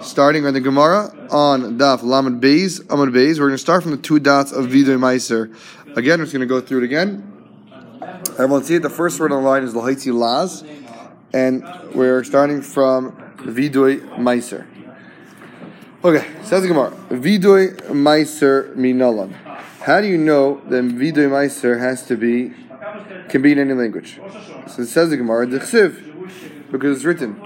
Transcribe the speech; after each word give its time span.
starting 0.00 0.46
on 0.46 0.54
the 0.54 0.60
Gemara 0.60 1.10
on 1.30 1.78
Daf 1.78 2.02
Lamed 2.02 2.42
Beis, 2.42 2.80
Amud 2.86 3.10
Beis. 3.10 3.38
We're 3.38 3.46
going 3.46 3.52
to 3.52 3.58
start 3.58 3.82
from 3.82 3.92
the 3.92 3.98
two 3.98 4.18
dots 4.18 4.52
of 4.52 4.66
Vidoy 4.66 4.98
Meiser. 4.98 5.54
Again, 5.96 6.18
we're 6.18 6.24
just 6.24 6.32
going 6.32 6.40
to 6.40 6.46
go 6.46 6.60
through 6.60 6.78
it 6.78 6.84
again. 6.84 7.28
Everyone 8.32 8.62
see 8.64 8.74
it. 8.76 8.82
The 8.82 8.90
first 8.90 9.20
word 9.20 9.32
on 9.32 9.42
the 9.42 9.48
line 9.48 9.62
is 9.62 9.74
Lahaitzi 9.74 10.12
Laz, 10.12 10.64
and 11.32 11.64
we're 11.94 12.24
starting 12.24 12.62
from 12.62 13.12
Vidoy 13.36 14.00
Meiser. 14.18 14.66
Okay, 16.04 16.26
says 16.42 16.62
the 16.62 16.68
Gemara. 16.68 16.90
Vidoy 17.10 17.76
Meiser 17.88 18.74
Minalan. 18.74 19.32
How 19.80 20.00
do 20.00 20.06
you 20.06 20.18
know 20.18 20.60
that 20.68 20.84
Vidoy 20.84 21.28
Meiser 21.28 21.78
has 21.78 22.04
to 22.06 22.16
be, 22.16 22.52
can 23.28 23.42
be 23.42 23.52
in 23.52 23.58
any 23.58 23.74
language? 23.74 24.20
So 24.68 24.82
it 24.82 24.86
says 24.86 25.10
the 25.10 25.16
Gemara, 25.16 25.46
because 25.46 26.96
it's 26.96 27.04
written, 27.04 27.40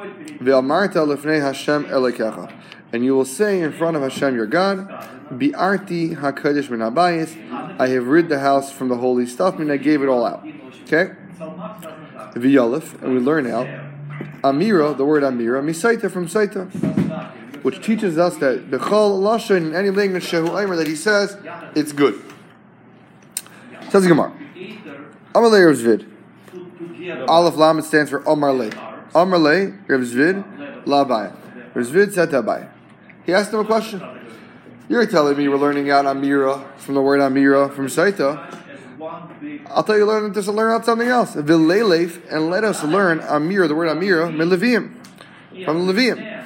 And 2.92 3.04
you 3.04 3.14
will 3.14 3.24
say 3.24 3.60
in 3.60 3.72
front 3.72 3.96
of 3.96 4.02
Hashem 4.02 4.34
your 4.34 4.46
God, 4.46 4.88
Bi'arti 5.30 6.16
hakadosh 6.16 6.70
min 6.70 6.80
habayis. 6.80 7.36
I 7.80 7.88
have 7.88 8.06
rid 8.06 8.28
the 8.28 8.38
house 8.38 8.70
from 8.70 8.88
the 8.88 8.96
holy 8.96 9.26
stuff, 9.26 9.58
and 9.58 9.72
I 9.72 9.76
gave 9.76 10.02
it 10.02 10.08
all 10.08 10.24
out. 10.24 10.46
Okay? 10.84 11.12
V'yalef, 11.38 13.02
and 13.02 13.12
we 13.14 13.18
learn 13.18 13.46
out, 13.46 13.66
Amira, 14.42 14.96
the 14.96 15.04
word 15.04 15.22
Amira, 15.22 15.62
misaita 15.62 16.10
from 16.10 16.26
saita, 16.26 16.70
which 17.62 17.84
teaches 17.84 18.18
us 18.18 18.36
that 18.36 18.70
bechol 18.70 19.20
lashon 19.20 19.68
in 19.68 19.74
any 19.74 19.90
language 19.90 20.24
shehu 20.24 20.62
aimer 20.62 20.76
that 20.76 20.86
he 20.86 20.94
says 20.94 21.36
it's 21.74 21.92
good. 21.92 22.22
Says 23.90 24.02
the 24.02 24.08
Gemara. 24.08 24.32
Amalei 25.34 25.66
Rav 25.66 25.76
Zvid. 25.76 26.06
Aleph 27.28 27.56
Lamed 27.56 27.84
stands 27.84 28.10
for 28.10 28.26
Omar 28.28 28.52
Le. 28.52 28.70
Omar 29.16 29.38
Le, 29.38 29.72
Rav 29.88 30.00
Zvid, 30.02 30.86
La 30.86 31.02
Abaya. 31.02 31.34
Rav 31.74 31.86
Zvid 31.86 32.12
said 32.12 32.28
to 32.30 32.42
Abaya. 32.42 32.68
He 33.24 33.32
asked 33.32 33.50
him 33.50 33.60
a 33.60 33.64
question. 33.64 34.02
You're 34.90 35.06
telling 35.06 35.38
me 35.38 35.48
we're 35.48 35.56
learning 35.56 35.90
out 35.90 36.04
Amira 36.04 36.76
from 36.76 36.96
the 36.96 37.00
word 37.00 37.20
Amira 37.20 37.74
from 37.74 37.86
Saita. 37.86 38.62
I'll 39.70 39.82
tell 39.84 39.96
you, 39.96 40.04
learn 40.04 40.34
just 40.34 40.48
learn 40.48 40.70
out 40.70 40.84
something 40.84 41.08
else. 41.08 41.34
Vileleif, 41.34 42.30
and 42.30 42.50
let 42.50 42.62
us 42.62 42.84
learn 42.84 43.20
Amira, 43.20 43.66
the 43.68 43.74
word 43.74 43.88
Amira, 43.88 44.30
Levium, 44.36 44.94
from 45.64 45.86
Levium. 45.88 46.44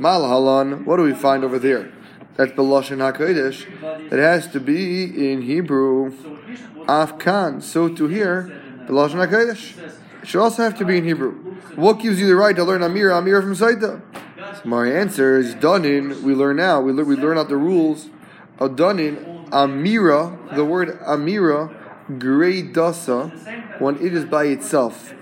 Malhalan, 0.00 0.86
what 0.86 0.96
do 0.96 1.02
we 1.02 1.12
find 1.12 1.44
over 1.44 1.58
there? 1.58 1.92
That's 2.36 2.52
Beloshin 2.52 2.98
HaKodesh. 2.98 4.10
It 4.10 4.18
has 4.18 4.48
to 4.48 4.60
be 4.60 5.30
in 5.30 5.42
Hebrew. 5.42 6.10
Afkan. 6.86 7.62
So 7.62 7.88
to 7.90 8.06
hear 8.08 8.50
Beloshin 8.86 9.24
HaKodesh. 9.26 9.98
It 10.22 10.28
should 10.28 10.40
also 10.40 10.62
have 10.62 10.78
to 10.78 10.84
be 10.84 10.98
in 10.98 11.04
Hebrew. 11.04 11.32
What 11.74 11.98
gives 11.98 12.20
you 12.20 12.28
the 12.28 12.36
right 12.36 12.54
to 12.54 12.62
learn 12.62 12.82
Amir, 12.82 13.10
Amir 13.10 13.42
from 13.42 13.54
Saita? 13.54 14.00
My 14.64 14.88
answer 14.88 15.36
is 15.36 15.56
Dunin. 15.56 16.22
We 16.22 16.34
learn 16.34 16.56
now. 16.56 16.80
We, 16.80 16.92
learn, 16.92 17.08
we 17.08 17.16
learn 17.16 17.38
out 17.38 17.48
the 17.48 17.56
rules 17.56 18.08
of 18.60 18.76
Dunin. 18.76 19.48
Amira, 19.50 20.54
the 20.54 20.64
word 20.64 21.00
Amira, 21.00 21.74
Grey 22.18 22.62
when 23.80 23.96
it 23.96 24.14
is 24.14 24.24
by 24.24 24.44
itself. 24.44 25.12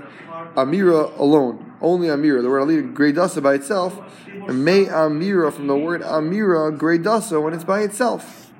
Amira 0.55 1.19
alone, 1.19 1.75
only 1.81 2.09
Amira. 2.09 2.43
The 2.43 2.51
word 2.51 2.69
Aliyah, 2.69 2.95
Grey 2.95 3.13
by 3.41 3.55
itself. 3.55 3.99
May 4.49 4.85
Amira 4.85 5.51
from 5.53 5.67
the 5.67 5.77
word 5.77 6.03
Amira, 6.03 6.77
Grey 6.77 6.99
when 6.99 7.55
it's 7.55 7.65
by 7.65 7.81
itself. 7.81 8.53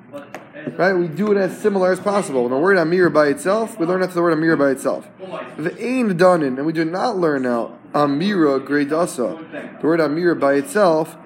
Right? 0.77 0.93
We 0.93 1.07
do 1.07 1.31
it 1.31 1.37
as 1.37 1.57
similar 1.57 1.91
as 1.91 1.99
possible. 1.99 2.43
When 2.43 2.51
the 2.51 2.57
word 2.57 2.77
Amira 2.77 3.13
by 3.13 3.27
itself, 3.27 3.77
we 3.79 3.85
learn 3.85 4.03
out 4.03 4.11
the 4.11 4.21
word 4.21 4.37
Amira 4.37 4.57
by 4.57 4.69
itself. 4.69 5.07
The 5.57 5.75
ain 5.83 6.17
Danin, 6.17 6.57
and 6.57 6.65
we 6.65 6.73
do 6.73 6.85
not 6.85 7.17
learn 7.17 7.45
out 7.45 7.77
Amira, 7.93 8.63
Grey 8.63 8.85
Dasa. 8.85 9.79
The 9.81 9.87
word 9.87 9.99
Amira 9.99 10.39
by 10.39 10.53
itself. 10.53 11.17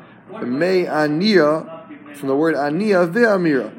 May 0.41 0.85
Ania, 0.85 2.15
from 2.15 2.27
the 2.29 2.35
word 2.35 2.55
Ania, 2.55 3.11
Ve'amira 3.11 3.71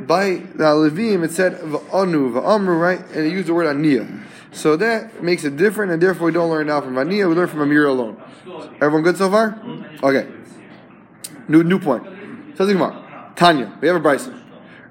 by 0.00 0.42
the 0.54 0.64
Levim, 0.64 1.24
it 1.24 1.30
said 1.30 1.54
v'anu 1.54 2.32
v'amru, 2.32 2.80
right? 2.80 3.00
And 3.14 3.26
it 3.26 3.32
used 3.32 3.48
the 3.48 3.54
word 3.54 3.66
aniya. 3.66 4.22
So 4.52 4.76
that 4.76 5.22
makes 5.22 5.44
it 5.44 5.56
different, 5.56 5.92
and 5.92 6.02
therefore 6.02 6.26
we 6.26 6.32
don't 6.32 6.50
learn 6.50 6.66
now 6.68 6.80
from 6.80 6.94
aniya. 6.94 7.28
We 7.28 7.34
learn 7.34 7.48
from 7.48 7.60
Amira 7.60 7.88
alone. 7.88 8.20
Everyone 8.80 9.02
good 9.02 9.16
so 9.16 9.30
far? 9.30 9.60
Okay. 10.02 10.28
New 11.48 11.62
new 11.62 11.78
point. 11.78 12.04
Tanya. 13.36 13.78
We 13.80 13.88
have 13.88 13.96
a 13.96 14.00
brisa. 14.00 14.45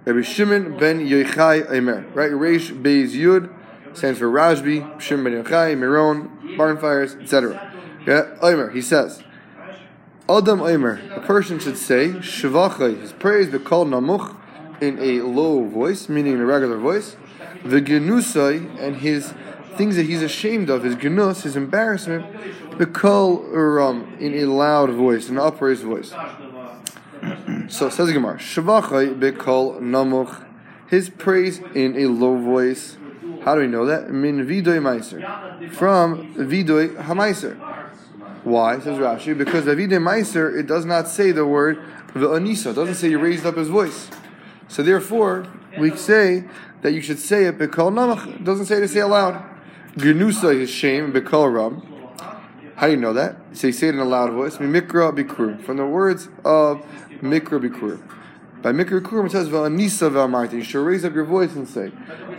Rabbi 0.05 0.21
Shimon 0.21 0.77
ben 0.77 0.99
Yochai 0.99 1.67
Eimer. 1.67 2.13
Right? 2.13 2.31
Reish 2.31 2.71
Beis 2.79 3.13
Yud 3.13 3.51
stands 3.93 4.19
for 4.19 4.29
Rashbi, 4.29 5.01
Shimon 5.01 5.23
ben 5.23 5.43
Yochai, 5.43 5.75
Miron, 5.77 6.57
barn 6.57 6.77
fires, 6.77 7.15
etc. 7.15 7.73
Yeah. 8.05 8.35
Eimer. 8.41 8.71
He 8.73 8.81
says. 8.81 9.23
Adam 10.29 10.59
Eimer. 10.59 11.17
A 11.17 11.21
person 11.21 11.59
should 11.59 11.77
say 11.77 12.09
Shavachai. 12.09 13.01
His 13.01 13.13
praise 13.13 13.49
be 13.49 13.57
called 13.57 13.87
Namuch 13.87 14.35
in 14.81 14.99
a 14.99 15.21
low 15.21 15.65
voice, 15.65 16.07
meaning 16.07 16.33
in 16.33 16.39
a 16.39 16.45
regular 16.45 16.77
voice. 16.77 17.15
The 17.63 17.81
genusai 17.81 18.79
and 18.79 18.97
his 18.97 19.33
things 19.75 19.95
that 19.95 20.05
he's 20.05 20.21
ashamed 20.21 20.69
of, 20.69 20.83
his 20.83 20.95
genus, 20.95 21.43
his 21.43 21.55
embarrassment, 21.55 22.77
the 22.77 22.85
kol 22.85 23.39
uram 23.45 24.19
in 24.19 24.33
a 24.35 24.45
loud 24.45 24.91
voice, 24.91 25.29
an 25.29 25.37
upraised 25.37 25.83
voice. 25.83 26.13
So 27.69 27.89
says 27.89 28.11
Gemara, 28.11 28.37
shavachai 28.37 29.19
bekol 29.19 29.79
namuch, 29.79 30.45
his 30.87 31.09
praise 31.09 31.59
in 31.73 31.97
a 31.97 32.07
low 32.07 32.37
voice. 32.37 32.97
How 33.43 33.55
do 33.55 33.61
we 33.61 33.67
know 33.67 33.85
that? 33.85 34.09
Min 34.09 34.45
vidoy 34.45 34.79
meiser, 34.79 35.71
from 35.73 36.33
vidoy 36.35 36.95
hameiser. 36.95 37.57
Why? 38.43 38.79
Says 38.79 38.97
Rashi, 38.97 39.37
because 39.37 39.65
vidoy 39.65 40.01
meiser 40.01 40.57
it 40.57 40.67
does 40.67 40.85
not 40.85 41.07
say 41.07 41.31
the 41.31 41.45
word 41.45 41.79
v'anisa. 42.13 42.71
It 42.71 42.75
doesn't 42.75 42.95
say 42.95 43.09
he 43.09 43.15
raised 43.15 43.45
up 43.45 43.57
his 43.57 43.69
voice. 43.69 44.09
So 44.67 44.83
therefore, 44.83 45.47
we 45.77 45.95
say 45.95 46.45
that 46.81 46.93
you 46.93 47.01
should 47.01 47.19
say 47.19 47.45
it 47.45 47.57
bekol 47.57 47.91
namach. 47.91 48.27
It 48.35 48.43
doesn't 48.43 48.65
say 48.65 48.79
to 48.79 48.87
say 48.87 48.99
aloud. 48.99 49.43
Genusa 49.95 50.53
is 50.53 50.69
shame 50.69 51.13
bekol 51.13 51.53
ram. 51.53 51.94
How 52.75 52.87
do 52.87 52.93
you 52.93 52.99
know 52.99 53.13
that? 53.13 53.37
So 53.53 53.67
you 53.67 53.73
say 53.73 53.87
it 53.87 53.95
in 53.95 53.99
a 53.99 54.05
loud 54.05 54.33
voice. 54.33 54.57
Mikra. 54.57 55.63
From 55.63 55.77
the 55.77 55.85
words 55.85 56.27
of 56.43 56.85
mikra 57.21 57.59
bikru. 57.61 58.01
By 58.61 58.71
mikra 58.71 58.99
bikurim 59.01 59.27
it 59.27 59.31
says 59.31 59.47
v'anisa 59.47 60.11
v'amarti. 60.11 60.53
You 60.53 60.63
should 60.63 60.85
raise 60.85 61.05
up 61.05 61.13
your 61.13 61.23
voice 61.23 61.55
and 61.55 61.67
say. 61.67 61.91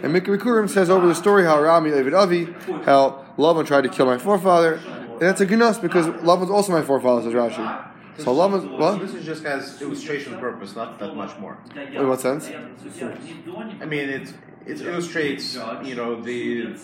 And 0.02 0.14
mikra 0.14 0.36
bikurim 0.36 0.68
says 0.68 0.90
over 0.90 1.06
the 1.06 1.14
story 1.14 1.44
how 1.44 1.60
Rami 1.62 1.90
David 1.90 2.14
Avi, 2.14 2.44
how 2.84 3.24
Lavan 3.38 3.66
tried 3.66 3.82
to 3.82 3.88
kill 3.88 4.06
my 4.06 4.18
forefather. 4.18 4.74
And 4.74 5.20
that's 5.20 5.40
a 5.40 5.46
genus 5.46 5.78
because 5.78 6.06
Lavan's 6.06 6.50
also 6.50 6.72
my 6.72 6.82
forefather, 6.82 7.22
says 7.22 7.32
Rashi. 7.32 7.92
So 8.18 8.32
was 8.32 8.64
what? 8.64 9.00
This 9.00 9.14
is 9.14 9.24
just 9.24 9.44
as 9.44 9.80
illustration 9.82 10.38
purpose, 10.38 10.74
not 10.74 10.98
that 10.98 11.14
much 11.14 11.38
more. 11.38 11.58
In 11.74 12.08
what 12.08 12.20
sense? 12.20 12.48
I 12.48 13.84
mean, 13.84 14.08
it 14.08 14.32
it 14.66 14.80
illustrates, 14.80 15.54
you 15.84 15.94
know, 15.94 16.20
the 16.20 16.76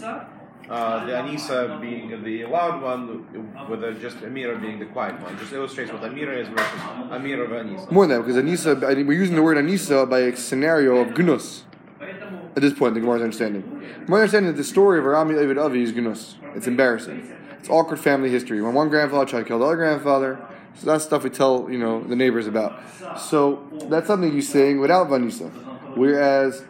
uh, 0.69 1.05
the 1.05 1.13
Anisa 1.13 1.81
being 1.81 2.23
the 2.23 2.45
loud 2.47 2.83
one, 2.83 3.27
with 3.69 3.81
the 3.81 3.93
just 3.93 4.19
Amira 4.19 4.61
being 4.61 4.79
the 4.79 4.87
quiet 4.87 5.21
one. 5.21 5.39
Just 5.39 5.53
illustrates 5.53 5.93
what 5.93 6.03
Amira 6.03 6.37
is 6.37 6.49
versus 6.49 6.81
Amira 7.11 7.45
of 7.45 7.51
Anisa. 7.51 7.91
More 7.91 8.07
than 8.07 8.19
that, 8.19 8.27
because 8.27 8.43
Anisa, 8.43 8.81
we're 9.07 9.13
using 9.13 9.37
the 9.37 9.43
word 9.43 9.57
Anisa 9.57 10.09
by 10.09 10.21
a 10.21 10.37
scenario 10.37 10.97
of 10.97 11.09
Gunus. 11.09 11.63
At 12.01 12.61
this 12.61 12.75
point, 12.75 12.95
the 12.95 13.01
Gemara's 13.01 13.23
understanding. 13.23 13.83
My 14.09 14.19
understanding 14.19 14.53
that 14.53 14.59
the 14.59 14.65
story 14.65 14.99
of 14.99 15.05
Arami 15.05 15.35
Oved 15.35 15.63
Avi 15.63 15.83
is 15.83 15.93
Gunus. 15.93 16.35
It's 16.55 16.67
embarrassing. 16.67 17.35
It's 17.59 17.69
awkward 17.71 17.99
family 18.01 18.31
history. 18.31 18.61
When 18.61 18.75
one 18.75 18.89
grandfather 18.89 19.25
tried 19.25 19.41
to 19.41 19.45
kill 19.47 19.59
the 19.61 19.65
other 19.67 19.77
grandfather, 19.77 20.39
so 20.75 20.87
that's 20.87 21.05
stuff 21.05 21.23
we 21.23 21.31
tell 21.31 21.69
you 21.71 21.79
know 21.79 22.03
the 22.03 22.17
neighbors 22.17 22.47
about. 22.47 22.81
So 23.21 23.63
that's 23.89 24.07
something 24.07 24.33
you 24.33 24.43
saying 24.43 24.81
without 24.81 25.09
vanisa. 25.09 25.51
Whereas 25.97 26.65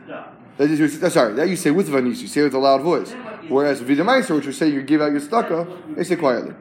that 0.58 0.70
is, 0.70 1.12
sorry, 1.12 1.34
that 1.34 1.48
you 1.48 1.56
say 1.56 1.70
with 1.70 1.88
vanisa, 1.88 2.22
you 2.22 2.28
say 2.28 2.40
it 2.42 2.44
with 2.44 2.54
a 2.54 2.58
loud 2.58 2.82
voice. 2.82 3.14
Whereas 3.48 3.80
vidamaiser, 3.80 4.34
which 4.36 4.46
you 4.46 4.52
say 4.52 4.68
you 4.68 4.82
give 4.82 5.00
out 5.00 5.12
your 5.12 5.20
stucca, 5.20 5.96
they 5.96 6.04
say 6.04 6.16
quietly. 6.16 6.54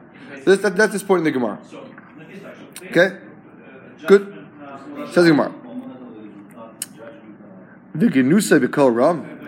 This, 0.44 0.60
that, 0.60 0.76
that's 0.76 0.92
this 0.92 1.02
point 1.02 1.20
in 1.20 1.24
the 1.24 1.30
Gemara. 1.30 1.58
Okay, 2.86 3.18
good. 4.06 4.46
Says 5.12 5.24
the 5.24 5.30
Gemara. 5.30 5.54
Vigenusa 7.96 8.64
b'kol 8.64 8.94
ram. 8.94 9.38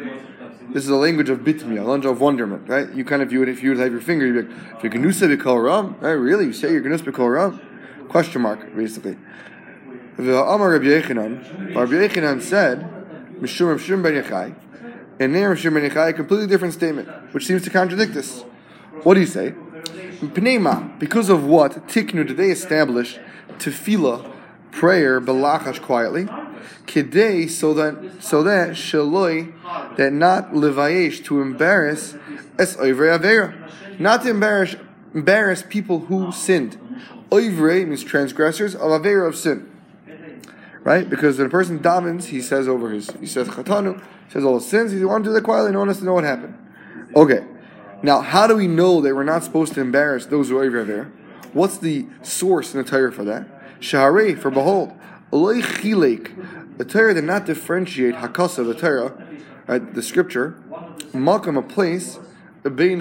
This 0.72 0.84
is 0.84 0.90
a 0.90 0.96
language 0.96 1.30
of 1.30 1.40
bitmi, 1.40 1.78
a 1.78 1.82
language 1.82 2.04
of 2.04 2.20
wonderment, 2.20 2.68
right? 2.68 2.92
You 2.92 3.04
kind 3.04 3.22
of 3.22 3.30
view 3.30 3.42
it 3.42 3.48
if 3.48 3.62
you 3.62 3.70
would 3.70 3.78
have 3.78 3.92
your 3.92 4.00
finger, 4.00 4.26
you'd 4.26 4.48
be 4.48 4.54
like, 4.54 4.82
Vigenusa 4.82 5.34
b'kol 5.34 5.64
ram. 5.64 5.96
Right? 6.00 6.12
Really? 6.12 6.46
You 6.46 6.52
say 6.52 6.72
you're 6.72 6.82
genus 6.82 7.02
b'kol 7.02 7.32
ram? 7.32 7.60
Question 8.08 8.42
mark, 8.42 8.74
basically. 8.76 9.16
The 10.16 10.40
Amar 10.40 10.70
Rabbi 10.70 10.84
Yechanan, 10.84 11.74
Rabbi 11.74 11.92
Yechanan 11.92 12.40
said, 12.40 12.80
Mishum 13.40 13.76
Mishum 13.76 14.02
Ben 14.02 14.22
Yechai, 14.22 14.54
and 15.20 15.32
Ben 15.32 15.56
Yechai, 15.56 16.10
a 16.10 16.12
completely 16.12 16.46
different 16.46 16.74
statement, 16.74 17.08
which 17.32 17.46
seems 17.46 17.62
to 17.62 17.70
contradict 17.70 18.14
this. 18.14 18.42
What 19.02 19.14
do 19.14 19.20
you 19.20 19.26
say? 19.26 19.54
Pneima, 20.20 20.98
because 20.98 21.28
of 21.28 21.44
what 21.44 21.88
tiknu 21.88 22.26
did 22.26 22.36
they 22.36 22.50
establish 22.50 23.18
tefillah, 23.58 24.32
prayer, 24.70 25.20
belachash 25.20 25.80
quietly, 25.80 26.24
kidei, 26.86 27.48
so 27.48 27.74
that 27.74 28.22
so 28.22 28.42
that 28.42 28.70
shaloi, 28.70 29.52
that 29.96 30.12
not 30.12 30.52
levayesh 30.52 31.24
to 31.24 31.40
embarrass 31.40 32.16
es 32.58 32.76
avera, 32.76 34.00
not 34.00 34.22
to 34.22 34.30
embarrass 34.30 34.76
embarrass 35.14 35.62
people 35.62 36.00
who 36.00 36.32
sinned. 36.32 36.78
Oivre 37.30 37.86
means 37.86 38.04
transgressors 38.04 38.74
of 38.74 38.82
Avera 38.82 39.28
of 39.28 39.36
sin. 39.36 39.70
Right? 40.82 41.08
Because 41.08 41.38
when 41.38 41.46
a 41.46 41.50
person 41.50 41.78
davens, 41.78 42.24
he 42.26 42.42
says 42.42 42.68
over 42.68 42.90
his, 42.90 43.10
he 43.12 43.26
says 43.26 43.48
Chatanu, 43.48 44.02
says 44.28 44.44
all 44.44 44.54
his 44.54 44.66
sins, 44.66 44.92
he 44.92 45.04
wants 45.04 45.24
to 45.24 45.30
do 45.30 45.34
that 45.34 45.42
quietly, 45.42 45.72
no 45.72 45.80
one 45.80 45.88
has 45.88 45.98
to 45.98 46.04
know 46.04 46.14
what 46.14 46.24
happened. 46.24 46.56
Okay. 47.14 47.44
Now, 48.02 48.20
how 48.20 48.46
do 48.46 48.56
we 48.56 48.66
know 48.66 49.00
that 49.00 49.14
we're 49.14 49.24
not 49.24 49.44
supposed 49.44 49.74
to 49.74 49.80
embarrass 49.80 50.26
those 50.26 50.48
who 50.50 50.58
are 50.58 50.70
Avera? 50.70 51.10
What's 51.52 51.78
the 51.78 52.06
source 52.22 52.74
in 52.74 52.82
the 52.82 52.88
Torah 52.88 53.12
for 53.12 53.24
that? 53.24 53.80
Shaharei, 53.80 54.38
for 54.38 54.50
behold, 54.50 54.92
the 55.30 56.84
Torah 56.86 57.14
did 57.14 57.24
not 57.24 57.46
differentiate 57.46 58.16
Hakasa, 58.16 58.66
the 58.66 58.74
Torah, 58.74 59.12
right, 59.66 59.94
the 59.94 60.02
scripture, 60.02 60.62
Malkam, 61.12 61.56
a 61.58 61.62
place, 61.62 62.18
between 62.62 63.00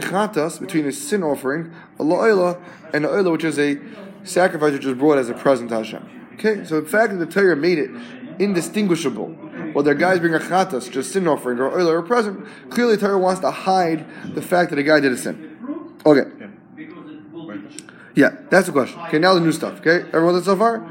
a 0.85 0.91
sin 0.91 1.23
offering, 1.23 1.73
a 1.99 2.03
la'ila, 2.03 2.61
and 2.93 3.05
oila, 3.05 3.31
which 3.31 3.43
is 3.43 3.57
a 3.59 3.79
sacrifice 4.23 4.73
which 4.73 4.85
is 4.85 4.93
brought 4.93 5.17
as 5.17 5.29
a 5.29 5.33
present 5.33 5.69
to 5.69 5.75
Hashem. 5.77 6.29
Okay, 6.33 6.65
so 6.65 6.81
the 6.81 6.89
fact 6.89 7.11
that 7.11 7.19
the 7.19 7.25
Torah 7.25 7.55
made 7.55 7.77
it 7.77 7.91
indistinguishable, 8.39 9.35
whether 9.73 9.93
guys 9.93 10.19
bring 10.19 10.33
a 10.33 10.39
chatas, 10.39 10.91
just 10.91 11.11
sin 11.11 11.27
offering, 11.27 11.59
or 11.59 11.71
oila, 11.71 11.87
or 11.87 11.97
a 11.99 12.03
present, 12.03 12.45
clearly 12.69 12.97
Torah 12.97 13.17
wants 13.17 13.41
to 13.41 13.51
hide 13.51 14.05
the 14.33 14.41
fact 14.41 14.69
that 14.69 14.79
a 14.79 14.83
guy 14.83 14.99
did 14.99 15.11
a 15.11 15.17
sin. 15.17 15.57
Okay. 16.05 16.23
Yeah, 18.15 18.37
that's 18.49 18.67
the 18.67 18.71
question. 18.71 18.99
Okay, 19.07 19.19
now 19.19 19.33
the 19.33 19.39
new 19.39 19.51
stuff. 19.51 19.79
Okay, 19.79 20.07
everyone 20.09 20.35
that 20.35 20.45
so 20.45 20.55
far? 20.55 20.87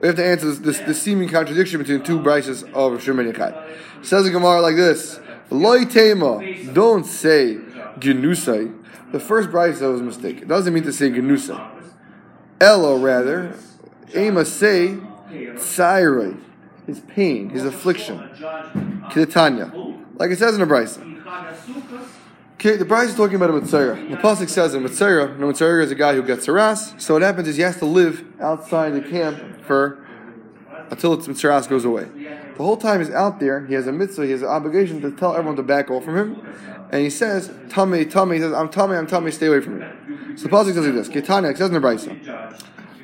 We 0.00 0.06
have 0.08 0.16
to 0.16 0.24
answer 0.24 0.46
this, 0.46 0.58
this, 0.58 0.78
this 0.80 1.02
seeming 1.02 1.28
contradiction 1.28 1.78
between 1.78 2.02
two 2.02 2.18
brises 2.20 2.62
of 2.72 3.00
Shemini 3.00 3.32
Yechad. 3.32 4.04
Says 4.04 4.24
the 4.24 4.30
Gemara 4.30 4.60
like 4.60 4.76
this: 4.76 5.20
Loi 5.50 5.84
tema, 5.84 6.40
don't 6.72 7.04
say 7.04 7.58
genusai. 7.98 8.74
The 9.12 9.20
first 9.20 9.50
brise 9.50 9.80
was 9.80 10.00
a 10.00 10.04
mistake. 10.04 10.42
It 10.42 10.48
doesn't 10.48 10.72
mean 10.72 10.84
to 10.84 10.92
say 10.92 11.10
genusai. 11.10 11.76
Elo 12.60 12.98
rather, 12.98 13.54
ema 14.14 14.44
say 14.44 14.98
tsairoi, 15.30 16.40
his 16.88 17.00
pain, 17.00 17.50
his 17.50 17.66
affliction. 17.66 18.18
Kidatanya, 19.10 20.18
like 20.18 20.30
it 20.30 20.38
says 20.38 20.54
in 20.54 20.60
the 20.60 20.66
brise. 20.66 20.98
Okay, 22.54 22.76
the 22.76 22.84
Bryce 22.84 23.10
is 23.10 23.14
talking 23.14 23.36
about 23.36 23.50
a 23.50 23.52
Mitzayra. 23.52 24.10
The 24.10 24.16
Pasuk 24.16 24.48
says 24.48 24.74
a 24.74 24.78
Mitzayra, 24.78 25.38
no 25.38 25.50
is 25.50 25.90
a 25.92 25.94
guy 25.94 26.14
who 26.14 26.22
gets 26.22 26.46
harassed, 26.46 27.00
so 27.00 27.14
what 27.14 27.22
happens 27.22 27.46
is 27.46 27.54
he 27.54 27.62
has 27.62 27.76
to 27.78 27.84
live 27.84 28.24
outside 28.40 28.94
the 28.94 29.02
camp 29.02 29.62
for 29.64 30.04
until 30.90 31.12
its 31.12 31.28
Mitzayras 31.28 31.68
goes 31.68 31.84
away. 31.84 32.04
The 32.56 32.64
whole 32.64 32.78
time 32.78 32.98
he's 33.00 33.10
out 33.10 33.38
there, 33.38 33.66
he 33.66 33.74
has 33.74 33.86
a 33.86 33.92
mitzvah, 33.92 34.24
he 34.24 34.32
has 34.32 34.42
an 34.42 34.48
obligation 34.48 35.00
to 35.02 35.12
tell 35.12 35.34
everyone 35.34 35.56
to 35.56 35.62
back 35.62 35.90
off 35.90 36.04
from 36.04 36.16
him, 36.16 36.54
and 36.90 37.02
he 37.02 37.10
says, 37.10 37.52
Tummy, 37.68 38.06
Tummy, 38.06 38.36
he 38.36 38.42
says, 38.42 38.52
I'm 38.54 38.70
Tummy, 38.70 38.96
I'm 38.96 39.06
Tummy, 39.06 39.30
stay 39.30 39.46
away 39.46 39.60
from 39.60 39.78
me. 39.78 39.86
So 40.36 40.44
the 40.44 40.48
Pasuk 40.48 40.74
says 40.74 40.86
like 40.86 40.94
this, 40.94 41.08
Ketanya, 41.10 41.50
it 41.52 41.58
says 41.58 41.68
in 41.68 41.74
the 41.74 41.80
Bryce, 41.80 42.06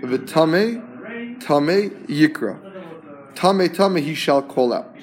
V'Tummy, 0.00 1.40
Tummy, 1.40 1.90
Yikra. 1.90 2.63
Tummy, 3.34 3.68
Tummy, 3.68 4.00
he 4.00 4.14
shall 4.14 4.42
call 4.42 4.72
out. 4.72 4.94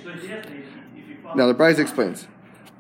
Now 1.35 1.47
the 1.47 1.53
Bryce 1.53 1.79
explains. 1.79 2.27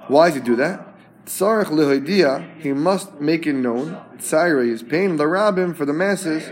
Why 0.07 0.27
does 0.27 0.35
he 0.35 0.41
do 0.41 0.55
that? 0.57 0.87
Tzarech 1.25 1.67
lehoidia, 1.67 2.59
he 2.59 2.73
must 2.73 3.21
make 3.21 3.45
it 3.45 3.53
known. 3.53 4.01
Tzaira, 4.17 4.67
his 4.67 4.83
pain, 4.83 5.17
the 5.17 5.25
rabbim 5.25 5.75
for 5.75 5.85
the 5.85 5.93
masses. 5.93 6.49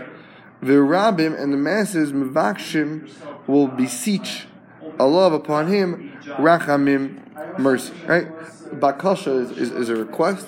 The 0.62 0.74
rabbim 0.74 1.38
and 1.38 1.52
the 1.52 1.56
masses, 1.56 2.12
mevakshim, 2.12 3.10
will 3.46 3.66
beseech 3.66 4.46
Allah 4.98 5.32
upon 5.32 5.68
him, 5.68 6.12
rachamim, 6.38 7.58
mercy. 7.58 7.92
Right? 8.06 8.28
Bakasha 8.74 9.42
is, 9.42 9.50
is, 9.52 9.70
is 9.70 9.88
a 9.88 9.96
request. 9.96 10.46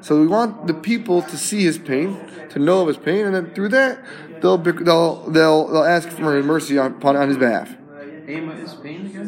So 0.00 0.20
we 0.20 0.26
want 0.26 0.66
the 0.66 0.74
people 0.74 1.22
to 1.22 1.36
see 1.36 1.64
his 1.64 1.76
pain, 1.76 2.18
to 2.50 2.58
know 2.58 2.82
of 2.82 2.88
his 2.88 2.96
pain, 2.96 3.26
and 3.26 3.34
then 3.34 3.52
through 3.52 3.70
that, 3.70 4.02
they'll 4.40 4.58
they'll 4.58 5.30
they'll 5.30 5.66
they'll 5.68 5.84
ask 5.84 6.08
for 6.08 6.42
mercy 6.42 6.78
on, 6.78 6.92
upon 6.92 7.16
on 7.16 7.28
his 7.28 7.36
behalf. 7.36 7.74
Ema 8.28 8.52
is 8.52 8.74
pain 8.74 9.06
again? 9.06 9.26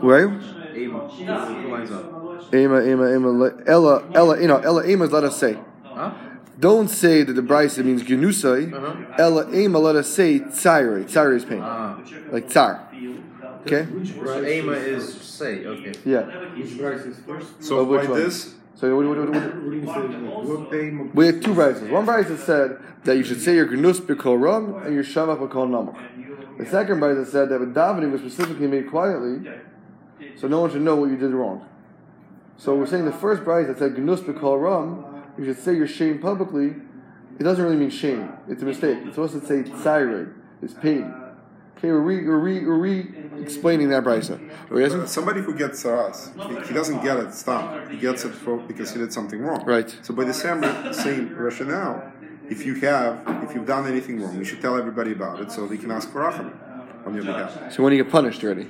Where? 0.00 0.28
Ema. 0.74 1.10
Two 1.16 1.24
lines 1.70 1.90
up. 1.92 2.52
Ema, 2.52 2.82
Ema, 2.82 3.14
Ema, 3.14 3.62
Ella, 3.66 4.04
Ella, 4.14 4.40
you 4.40 4.48
know, 4.48 4.58
Ella, 4.58 4.86
Ema, 4.86 5.04
let 5.06 5.24
us 5.24 5.38
say. 5.38 5.56
Huh? 5.84 6.12
Don't 6.58 6.88
say 6.88 7.22
that 7.22 7.32
the 7.32 7.42
Bryce 7.42 7.78
means 7.78 8.02
Genusai. 8.02 8.72
Uh-huh. 8.72 9.14
Ella, 9.18 9.54
Ema, 9.54 9.78
let 9.78 9.96
us 9.96 10.08
say 10.08 10.40
Tsire. 10.40 11.04
Tsire 11.04 11.36
is 11.36 11.44
pain. 11.44 11.60
Ah. 11.62 12.00
Like 12.30 12.48
Tsar. 12.48 12.88
Okay? 13.66 13.86
So 14.24 14.44
Ema 14.44 14.72
is 14.72 15.14
say, 15.20 15.64
okay. 15.64 15.92
Yeah. 16.04 16.22
Which 16.54 16.78
price 16.78 17.00
is 17.02 17.18
first? 17.20 17.58
Of 17.58 17.64
So 17.64 17.84
which 17.84 18.02
by 18.02 18.10
one? 18.10 18.20
this, 18.20 18.54
So 18.74 18.94
what, 18.96 19.06
what, 19.06 19.18
what, 19.18 19.28
what, 19.30 19.54
What 19.54 20.70
do? 20.70 20.98
What 20.98 21.14
we 21.14 21.26
had 21.26 21.42
two 21.42 21.54
Bryces. 21.54 21.88
One 21.90 22.04
Bryce 22.04 22.40
said 22.40 22.78
that 23.04 23.16
you 23.16 23.24
should 23.24 23.40
say 23.40 23.54
your 23.54 23.66
Genus 23.66 24.00
B'Kol 24.00 24.40
Ram 24.40 24.82
and 24.84 24.94
your 24.94 25.04
Shavach 25.04 25.38
B'Kol 25.38 25.68
Namach. 25.70 25.96
The 26.58 26.66
second 26.66 27.00
Bryce 27.00 27.16
that 27.16 27.26
said 27.26 27.48
that 27.48 27.58
the 27.58 27.66
davening 27.66 28.12
was 28.12 28.20
specifically 28.20 28.66
made 28.66 28.88
quietly, 28.88 29.50
so 30.36 30.48
no 30.48 30.60
one 30.60 30.70
should 30.70 30.82
know 30.82 30.96
what 30.96 31.10
you 31.10 31.16
did 31.16 31.32
wrong. 31.32 31.68
So 32.56 32.76
we're 32.76 32.86
saying 32.86 33.04
the 33.04 33.12
first 33.12 33.42
Bryce 33.42 33.66
that 33.66 33.78
said 33.78 33.98
gnus 33.98 34.20
B'Kol 34.20 34.62
Ram, 34.62 35.24
you 35.36 35.44
should 35.44 35.58
say 35.58 35.74
your 35.74 35.88
shame 35.88 36.20
publicly. 36.20 36.76
It 37.38 37.42
doesn't 37.42 37.62
really 37.64 37.76
mean 37.76 37.90
shame. 37.90 38.32
It's 38.48 38.62
a 38.62 38.64
mistake. 38.64 38.98
It's 39.02 39.16
supposed 39.16 39.40
to 39.40 39.44
say 39.44 39.68
Tzaire. 39.68 40.32
It's 40.62 40.74
pain. 40.74 41.12
Okay, 41.76 41.88
we're 41.88 41.98
re, 41.98 42.24
we're 42.24 42.38
re, 42.38 42.64
we're 42.64 42.78
re-explaining 42.78 43.88
that 43.88 44.04
Bryce. 44.04 44.30
Are 44.30 44.40
you 44.70 44.84
uh, 44.86 45.06
somebody 45.06 45.42
who 45.42 45.54
gets 45.54 45.82
saras, 45.82 46.32
he, 46.48 46.68
he 46.68 46.72
doesn't 46.72 47.02
get 47.02 47.16
it. 47.18 47.34
Stop. 47.34 47.90
He 47.90 47.96
gets 47.96 48.24
it 48.24 48.30
for, 48.30 48.58
because 48.58 48.92
he 48.92 49.00
did 49.00 49.12
something 49.12 49.40
wrong. 49.40 49.64
Right. 49.66 49.94
So 50.02 50.14
by 50.14 50.24
the 50.24 50.32
same 50.32 50.62
same 50.94 51.34
rationale, 51.36 52.12
if 52.48 52.66
you 52.66 52.74
have, 52.76 53.22
if 53.42 53.54
you've 53.54 53.66
done 53.66 53.86
anything 53.86 54.20
wrong, 54.20 54.36
you 54.36 54.44
should 54.44 54.60
tell 54.60 54.76
everybody 54.76 55.12
about 55.12 55.40
it 55.40 55.50
so 55.50 55.66
they 55.66 55.78
can 55.78 55.90
ask 55.90 56.10
for 56.10 56.22
racham 56.22 56.52
on 57.06 57.14
your 57.14 57.24
behalf. 57.24 57.72
So 57.72 57.82
when 57.82 57.92
you 57.92 58.02
get 58.02 58.10
punished 58.10 58.42
already. 58.44 58.68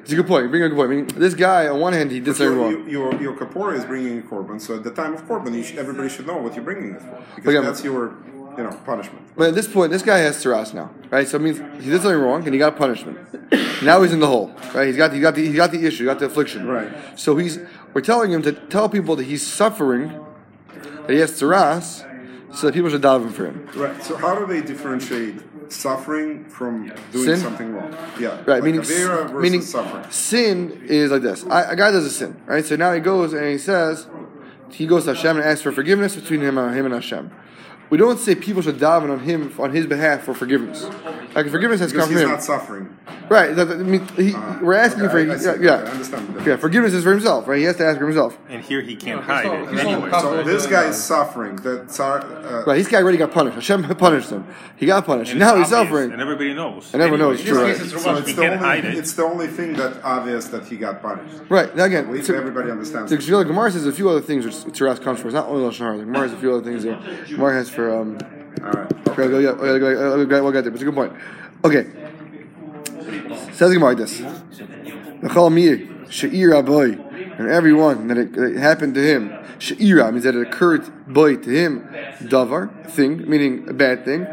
It's 0.00 0.12
a 0.12 0.16
good 0.16 0.26
point. 0.26 0.44
You 0.44 0.50
bring 0.50 0.62
a 0.62 0.68
good 0.68 0.76
point. 0.76 0.90
I 0.90 0.94
mean, 0.94 1.06
this 1.20 1.34
guy, 1.34 1.68
on 1.68 1.80
one 1.80 1.92
hand, 1.92 2.10
he 2.10 2.20
did 2.20 2.36
something 2.36 2.58
wrong. 2.58 2.88
your, 2.88 3.20
your 3.20 3.36
kapora 3.36 3.76
is 3.76 3.84
bringing 3.84 4.18
a 4.18 4.22
korban, 4.22 4.60
so 4.60 4.76
at 4.76 4.84
the 4.84 4.90
time 4.90 5.14
of 5.14 5.22
korban, 5.26 5.54
you 5.54 5.62
should, 5.62 5.78
everybody 5.78 6.08
should 6.08 6.26
know 6.26 6.38
what 6.38 6.54
you're 6.54 6.64
bringing 6.64 6.94
it 6.94 7.02
for 7.02 7.22
because 7.36 7.64
that's 7.64 7.84
your, 7.84 8.14
you 8.56 8.64
know, 8.64 8.80
punishment. 8.84 9.26
But 9.36 9.48
at 9.48 9.54
this 9.54 9.66
point, 9.68 9.90
this 9.92 10.02
guy 10.02 10.18
has 10.18 10.42
Saras 10.42 10.74
now, 10.74 10.90
right? 11.10 11.26
So 11.26 11.36
it 11.36 11.42
means 11.42 11.58
he 11.82 11.90
did 11.90 12.02
something 12.02 12.20
wrong 12.20 12.44
and 12.44 12.52
he 12.52 12.58
got 12.58 12.76
punishment. 12.76 13.18
now 13.82 14.02
he's 14.02 14.12
in 14.12 14.20
the 14.20 14.26
hole, 14.26 14.54
right? 14.74 14.86
He's 14.86 14.96
got, 14.96 15.12
he 15.12 15.20
got 15.20 15.34
the, 15.34 15.46
he 15.46 15.54
got 15.54 15.72
the 15.72 15.84
issue, 15.84 16.04
he 16.04 16.06
got 16.06 16.18
the 16.18 16.26
affliction. 16.26 16.66
Right. 16.66 16.92
So 17.18 17.36
he's, 17.36 17.58
we're 17.94 18.02
telling 18.02 18.32
him 18.32 18.42
to 18.42 18.52
tell 18.52 18.88
people 18.88 19.16
that 19.16 19.24
he's 19.24 19.46
suffering, 19.46 20.24
that 21.06 21.10
he 21.10 21.18
has 21.18 21.32
Saras, 21.32 22.08
so 22.54 22.66
that 22.66 22.74
people 22.74 22.90
should 22.90 23.02
daven 23.02 23.30
for 23.32 23.46
him. 23.46 23.68
Right. 23.74 24.02
So 24.02 24.16
how 24.16 24.34
do 24.38 24.46
they 24.46 24.60
differentiate 24.60 25.36
suffering 25.72 26.44
from 26.44 26.92
doing 27.12 27.24
Sin? 27.24 27.36
something 27.38 27.72
wrong? 27.72 27.96
Yeah. 28.20 28.36
Right, 28.38 28.46
like 28.46 28.64
meaning, 28.64 28.80
avera 28.82 29.22
versus 29.30 29.42
meaning 29.42 29.62
suffering. 29.62 30.04
sin 30.10 30.82
is 30.86 31.10
like 31.10 31.22
this. 31.22 31.44
I, 31.46 31.72
a 31.72 31.76
guy 31.76 31.90
does 31.90 32.04
a 32.04 32.10
sin, 32.10 32.40
right? 32.46 32.64
So 32.64 32.76
now 32.76 32.92
he 32.92 33.00
goes 33.00 33.32
and 33.32 33.46
he 33.46 33.58
says, 33.58 34.06
he 34.70 34.86
goes 34.86 35.04
to 35.04 35.14
Hashem 35.14 35.36
and 35.36 35.44
asks 35.46 35.62
for 35.62 35.72
forgiveness 35.72 36.14
between 36.16 36.40
him 36.40 36.58
and 36.58 36.74
him 36.76 36.86
and 36.86 36.94
Hashem. 36.94 37.30
We 37.90 37.98
don't 37.98 38.18
say 38.18 38.34
people 38.34 38.62
should 38.62 38.78
daven 38.78 39.10
on 39.10 39.20
him 39.20 39.52
on 39.58 39.70
his 39.72 39.86
behalf 39.86 40.22
for 40.22 40.32
forgiveness. 40.32 40.86
Like 41.34 41.48
forgiveness 41.50 41.80
has 41.80 41.92
Because 41.92 42.06
come 42.08 42.12
he's 42.14 42.20
from 42.22 42.30
him, 42.30 42.34
not 42.36 42.42
suffering. 42.42 42.96
right? 43.30 43.56
that- 43.56 43.64
that- 43.68 43.80
I 43.80 43.82
mean, 43.82 44.06
he, 44.16 44.34
we're 44.62 44.74
asking 44.74 45.04
Okay, 45.04 45.24
for 45.26 45.30
I- 45.30 45.34
I 45.34 45.36
see. 45.38 45.44
yeah, 45.46 45.50
Okay, 45.52 45.64
yeah. 45.64 45.72
I 45.72 45.76
understand 45.90 46.34
that. 46.34 46.46
yeah. 46.46 46.56
Forgiveness 46.56 46.92
is 46.92 47.04
for 47.04 47.10
himself, 47.12 47.48
right? 47.48 47.58
He 47.58 47.64
has 47.64 47.76
to 47.76 47.86
ask 47.86 47.98
for 47.98 48.04
himself, 48.04 48.36
And 48.50 48.62
here 48.62 48.82
he 48.82 48.96
can't 48.96 49.20
No, 49.20 49.26
hide 49.34 49.44
he's 49.44 49.52
it 49.52 49.54
not- 49.54 49.68
he's 49.72 49.82
not 49.84 49.92
anyway. 49.92 50.10
So 50.20 50.42
this 50.42 50.66
guy 50.66 50.84
is 50.88 51.02
suffering. 51.02 51.56
That 51.56 51.88
tsar, 51.90 52.18
uh, 52.20 52.64
right? 52.66 52.76
This 52.76 52.88
guy 52.88 52.98
already 53.00 53.16
got 53.16 53.32
punished. 53.32 53.54
Hashem 53.54 53.82
punished 53.96 54.28
him. 54.30 54.44
He 54.76 54.84
got 54.84 55.06
punished. 55.06 55.30
And 55.30 55.40
now 55.40 55.56
he's 55.56 55.72
obvious, 55.72 55.88
suffering. 55.88 56.12
And 56.12 56.20
everybody 56.20 56.52
knows. 56.52 56.90
And 56.92 57.00
everyone 57.00 57.20
knows, 57.20 57.40
Anyway, 57.40 57.50
true, 57.56 57.62
In 57.62 57.68
this 57.70 57.78
case, 57.82 57.92
it's 57.94 58.04
so 58.04 58.16
it's 58.16 58.34
the 58.34 58.50
only 58.52 58.78
it. 58.80 58.84
it's 58.98 59.12
the 59.14 59.24
only 59.24 59.46
thing 59.46 59.72
that's 59.72 59.98
obvious 60.04 60.46
that 60.48 60.66
he 60.66 60.76
got 60.76 61.00
punished. 61.00 61.36
Right 61.48 61.74
now 61.74 61.84
again, 61.84 62.22
so- 62.22 62.34
everybody 62.34 62.70
understands. 62.70 63.10
So 63.10 63.16
the 63.38 63.44
Gemara 63.44 63.70
says 63.70 63.86
a 63.86 63.92
few 63.92 64.10
other 64.10 64.20
things 64.20 64.44
which 64.44 64.76
Taras 64.78 64.98
comes 64.98 65.20
from. 65.20 65.28
It's 65.28 65.34
not 65.34 65.48
only 65.48 65.62
Lashon 65.68 65.78
Hara. 65.78 65.96
The 65.96 66.04
Gemara 66.04 66.22
has 66.28 66.32
a 66.32 66.36
few 66.36 66.52
other 66.54 66.62
things 66.62 66.82
there. 66.84 66.98
Gemara 67.28 67.54
has 67.54 67.70
for 67.70 67.90
um. 67.98 68.18
All 68.62 68.70
right. 68.70 69.08
Okay, 69.08 69.42
yeah, 69.42 69.50
okay, 69.50 69.94
uh, 69.94 70.16
we'll 70.16 70.26
get- 70.26 70.42
we'll 70.42 70.52
get 70.52 70.64
there. 70.64 70.72
It's 70.72 70.82
a 70.82 70.84
good 70.84 70.94
point. 70.94 71.12
Okay. 71.64 71.86
Says 73.52 73.70
the 73.70 73.74
Gemara 73.74 73.94
this. 73.94 74.20
L'chol 75.22 75.52
mir 75.52 75.88
she'ira 76.10 76.62
boy, 76.62 76.92
and 77.38 77.48
everyone 77.48 78.08
that 78.08 78.18
it, 78.18 78.32
that 78.32 78.52
it 78.52 78.56
happened 78.58 78.94
to 78.94 79.02
him. 79.02 79.32
She'ira 79.58 80.10
means 80.10 80.24
that 80.24 80.34
it 80.34 80.42
occurred 80.42 81.06
boy 81.06 81.36
to 81.36 81.50
him. 81.50 81.88
Davar 82.22 82.88
thing, 82.90 83.28
meaning 83.28 83.68
a 83.68 83.72
bad 83.72 84.04
thing. 84.04 84.26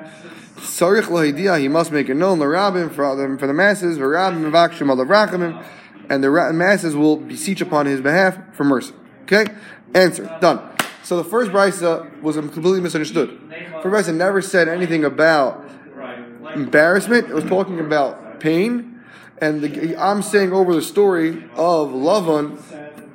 Sarich 0.57 1.03
lahidia, 1.03 1.59
he 1.59 1.67
must 1.67 1.91
make 1.91 2.09
it 2.09 2.15
known. 2.15 2.39
L'rabim 2.39 2.91
for 2.91 3.15
the 3.15 3.37
for 3.37 3.47
the 3.47 3.53
masses. 3.53 3.97
V'rabim 3.97 4.49
v'akshim 4.51 4.89
alavrachamim, 4.93 5.63
and 6.09 6.23
the 6.23 6.29
masses 6.53 6.95
will 6.95 7.17
beseech 7.17 7.61
upon 7.61 7.85
his 7.85 8.01
behalf 8.01 8.37
for 8.53 8.63
mercy. 8.63 8.93
Okay, 9.23 9.45
answer 9.93 10.23
done. 10.41 10.61
So 11.03 11.17
the 11.17 11.23
first 11.23 11.51
brisa 11.51 12.21
was 12.21 12.35
completely 12.35 12.81
misunderstood. 12.81 13.39
First 13.81 14.09
brisa 14.09 14.15
never 14.15 14.41
said 14.41 14.67
anything 14.67 15.03
about 15.03 15.67
embarrassment. 16.55 17.29
It 17.29 17.33
was 17.33 17.45
talking 17.45 17.79
about 17.79 18.39
pain. 18.39 19.01
And 19.41 19.61
the, 19.61 19.95
I'm 19.95 20.21
saying 20.21 20.51
over 20.51 20.73
the 20.75 20.81
story 20.81 21.45
of 21.55 21.89
Lavan, 21.89 22.59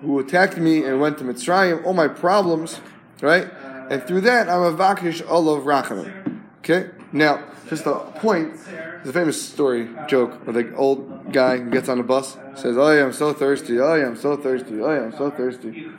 who 0.00 0.18
attacked 0.18 0.56
me 0.56 0.84
and 0.84 1.00
went 1.00 1.18
to 1.18 1.24
Mitzrayim, 1.24 1.84
all 1.84 1.92
my 1.92 2.08
problems, 2.08 2.80
right? 3.20 3.50
And 3.90 4.02
through 4.04 4.22
that, 4.22 4.48
I'm 4.48 4.62
a 4.62 4.72
vakish 4.72 5.22
olav 5.28 5.64
rachamim. 5.64 6.40
Okay? 6.60 6.90
Now, 7.12 7.44
just 7.68 7.86
a 7.86 7.94
point. 8.16 8.56
There's 8.66 9.08
a 9.08 9.12
famous 9.12 9.40
story, 9.40 9.90
joke, 10.08 10.46
where 10.46 10.62
the 10.62 10.74
old 10.74 11.32
guy 11.32 11.58
gets 11.58 11.88
on 11.88 11.98
the 11.98 12.04
bus, 12.04 12.38
says, 12.54 12.76
"Oh 12.78 12.90
yeah, 12.90 13.04
I'm 13.04 13.12
so 13.12 13.34
thirsty. 13.34 13.78
Oh 13.78 13.94
yeah, 13.94 14.06
I'm 14.06 14.16
so 14.16 14.36
thirsty. 14.36 14.80
Oh 14.80 14.90
yeah, 14.90 15.04
I'm 15.04 15.12
so 15.12 15.30
thirsty." 15.30 15.90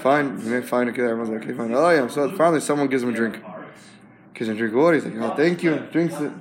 Fine, 0.00 0.62
fine. 0.62 0.88
Okay, 0.88 1.02
everyone's 1.02 1.30
like, 1.30 1.42
"Okay, 1.42 1.52
fine." 1.52 1.74
Oh 1.74 1.90
yeah, 1.90 2.06
so. 2.06 2.30
Finally, 2.36 2.60
someone 2.60 2.88
gives 2.88 3.02
him 3.02 3.10
a 3.10 3.12
drink. 3.12 3.42
Gives 4.34 4.48
him 4.48 4.56
a 4.56 4.58
drink 4.58 4.74
of 4.74 4.80
water. 4.80 4.94
He's 4.96 5.04
like, 5.04 5.14
"Oh, 5.16 5.34
thank 5.36 5.62
you." 5.62 5.78
Drinks 5.92 6.14
it. 6.14 6.32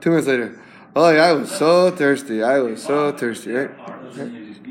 Two 0.00 0.10
minutes 0.10 0.28
later, 0.28 0.60
oh 0.94 1.10
yeah, 1.10 1.24
I 1.24 1.32
was 1.32 1.50
so 1.50 1.90
thirsty. 1.90 2.42
I 2.42 2.58
was 2.60 2.82
so 2.82 3.10
thirsty. 3.12 3.52
Right? 3.52 3.70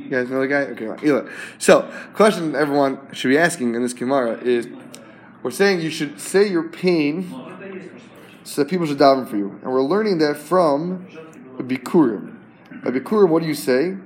You 0.08 0.10
guys 0.10 0.30
know 0.30 0.40
the 0.40 0.48
guy? 0.48 0.62
Okay, 0.62 0.88
fine. 0.88 1.00
Either. 1.04 1.32
So, 1.58 1.92
question 2.14 2.56
everyone 2.56 3.14
should 3.14 3.28
be 3.28 3.38
asking 3.38 3.76
in 3.76 3.82
this 3.82 3.94
Gemara 3.94 4.38
is, 4.42 4.68
we're 5.44 5.52
saying 5.52 5.82
you 5.82 5.90
should 5.90 6.22
say 6.22 6.48
your 6.48 6.70
pain 6.70 7.30
so 8.44 8.62
that 8.62 8.70
people 8.70 8.86
should 8.86 9.00
daven 9.00 9.28
for 9.28 9.36
you. 9.36 9.60
And 9.62 9.74
we're 9.74 9.82
learning 9.82 10.20
that 10.20 10.38
from 10.38 11.08
Bikurim. 11.58 12.38
By 12.84 12.92
Bikurim, 12.92 13.28
what 13.28 13.42
do 13.42 13.50
you 13.50 13.54
say? 13.54 13.98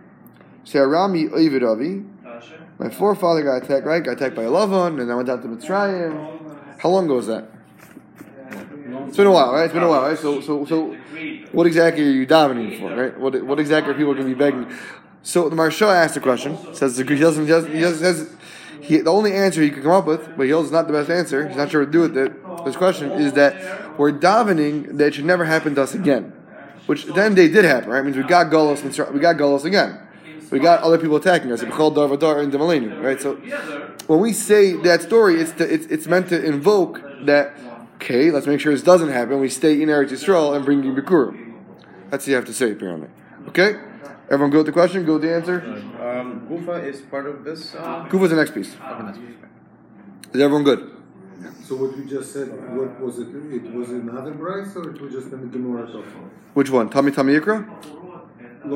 Say, 0.64 0.80
Arami 0.80 1.32
Ovid 1.32 1.64
Avi. 1.64 2.04
My 2.82 2.90
forefather 2.90 3.44
got 3.44 3.64
attacked, 3.64 3.86
right? 3.86 4.04
Got 4.04 4.14
attacked 4.14 4.36
by 4.36 4.42
a 4.42 4.50
Lavan, 4.50 5.00
and 5.00 5.12
I 5.12 5.14
went 5.14 5.28
down 5.28 5.40
to 5.44 5.48
Mitzrayim. 5.48 6.80
How 6.80 6.90
long 6.90 7.06
ago 7.06 7.18
was 7.18 7.28
that? 7.28 7.48
It's 9.08 9.18
been 9.18 9.28
a 9.28 9.32
while, 9.32 9.54
right? 9.54 9.66
It's 9.66 9.74
been 9.74 9.84
a 9.84 9.88
while, 9.88 10.02
right? 10.02 10.18
So, 10.18 10.42
so, 10.42 10.66
so, 10.66 10.98
what 11.52 11.68
exactly 11.68 12.04
are 12.04 12.10
you 12.10 12.26
davening 12.26 12.80
for, 12.80 12.96
right? 12.96 13.20
What, 13.20 13.40
what 13.44 13.60
exactly 13.60 13.94
are 13.94 13.96
people 13.96 14.16
going 14.16 14.28
to 14.28 14.34
be 14.34 14.40
begging? 14.40 14.76
So 15.22 15.48
the 15.48 15.56
Maharsha 15.56 15.94
asked 15.94 16.18
a 16.18 16.22
question. 16.22 16.58
Says 16.74 16.98
he 16.98 17.04
doesn't, 17.04 17.44
he 17.44 17.50
doesn't, 17.50 17.72
he 17.72 17.82
doesn't 17.82 18.40
he, 18.82 18.98
the 18.98 19.12
only 19.12 19.34
answer 19.34 19.62
he 19.62 19.70
could 19.70 19.84
come 19.84 19.92
up 19.92 20.08
with, 20.08 20.36
but 20.36 20.48
he 20.48 20.50
knows 20.50 20.72
not 20.72 20.88
the 20.88 20.94
best 20.94 21.12
answer. 21.12 21.48
He's 21.48 21.58
not 21.58 21.70
sure 21.70 21.82
what 21.82 21.86
to 21.86 21.92
do 21.92 22.02
with 22.02 22.18
it. 22.18 22.66
This 22.66 22.76
question 22.76 23.12
is 23.12 23.34
that 23.34 24.00
we're 24.00 24.12
davening 24.12 24.98
that 24.98 25.10
it 25.10 25.14
should 25.14 25.26
never 25.26 25.46
happen 25.46 25.76
to 25.76 25.84
us 25.84 25.94
again, 25.94 26.34
which 26.88 27.06
then 27.06 27.36
they 27.36 27.48
did 27.48 27.64
happen, 27.64 27.92
right? 27.92 28.00
It 28.00 28.06
means 28.06 28.18
we 28.18 28.24
got 28.24 28.48
Golos, 28.48 28.84
we 29.14 29.20
got 29.20 29.38
Golos 29.38 29.66
again. 29.66 30.00
We 30.52 30.60
got 30.60 30.82
other 30.84 30.98
people 30.98 31.16
attacking 31.16 31.52
us. 31.52 31.64
Called 31.64 31.96
Darvadar 31.96 32.44
and 32.44 32.52
Demalenu, 32.52 33.02
right? 33.02 33.20
So 33.22 33.36
when 34.08 34.20
we 34.20 34.34
say 34.34 34.74
that 34.74 35.02
story, 35.02 35.40
it's, 35.40 35.54
to, 35.54 35.74
it's 35.74 35.86
it's 35.88 36.08
meant 36.08 36.30
to 36.30 36.44
invoke 36.44 37.02
that. 37.26 37.54
Okay, 37.96 38.32
let's 38.32 38.48
make 38.48 38.60
sure 38.60 38.74
this 38.74 38.82
doesn't 38.82 39.10
happen. 39.10 39.40
We 39.40 39.48
stay 39.48 39.80
in 39.80 39.88
Eretz 39.88 40.10
Yisrael 40.10 40.56
and 40.56 40.66
bring 40.66 40.84
you 40.84 40.92
Bikurim. 40.92 41.54
That's 42.10 42.24
what 42.24 42.30
you 42.30 42.36
have 42.36 42.46
to 42.46 42.54
say, 42.54 42.72
apparently. 42.72 43.10
Okay, 43.50 43.76
everyone, 44.30 44.50
go 44.50 44.58
with 44.58 44.66
the 44.66 44.72
question. 44.72 45.06
Go 45.06 45.14
with 45.14 45.22
the 45.22 45.34
answer. 45.34 45.62
Um, 45.62 46.48
Gufa 46.50 46.84
is 46.84 47.02
part 47.02 47.28
of 47.28 47.44
this. 47.44 47.76
Uh, 47.76 48.10
is 48.12 48.30
the 48.32 48.36
next 48.36 48.56
piece. 48.56 48.76
okay, 48.76 49.22
Is 50.34 50.42
everyone 50.42 50.64
good? 50.64 50.92
So 51.64 51.76
what 51.76 51.96
you 51.96 52.06
just 52.06 52.34
said, 52.34 52.50
what 52.76 53.00
was 53.00 53.20
it? 53.20 53.30
It 53.30 53.72
was 53.72 53.92
another 53.92 54.32
Bryce 54.32 54.76
or 54.76 54.90
it 54.90 55.00
was 55.00 55.14
just 55.14 55.32
in 55.32 55.42
the 55.42 55.48
Gemara 55.48 55.88
so 55.88 56.02
far? 56.02 56.24
Which 56.54 56.70
one? 56.70 56.90
Tami 56.90 57.12
Tami 57.12 57.40
Yikra? 57.40 57.66
That 58.64 58.70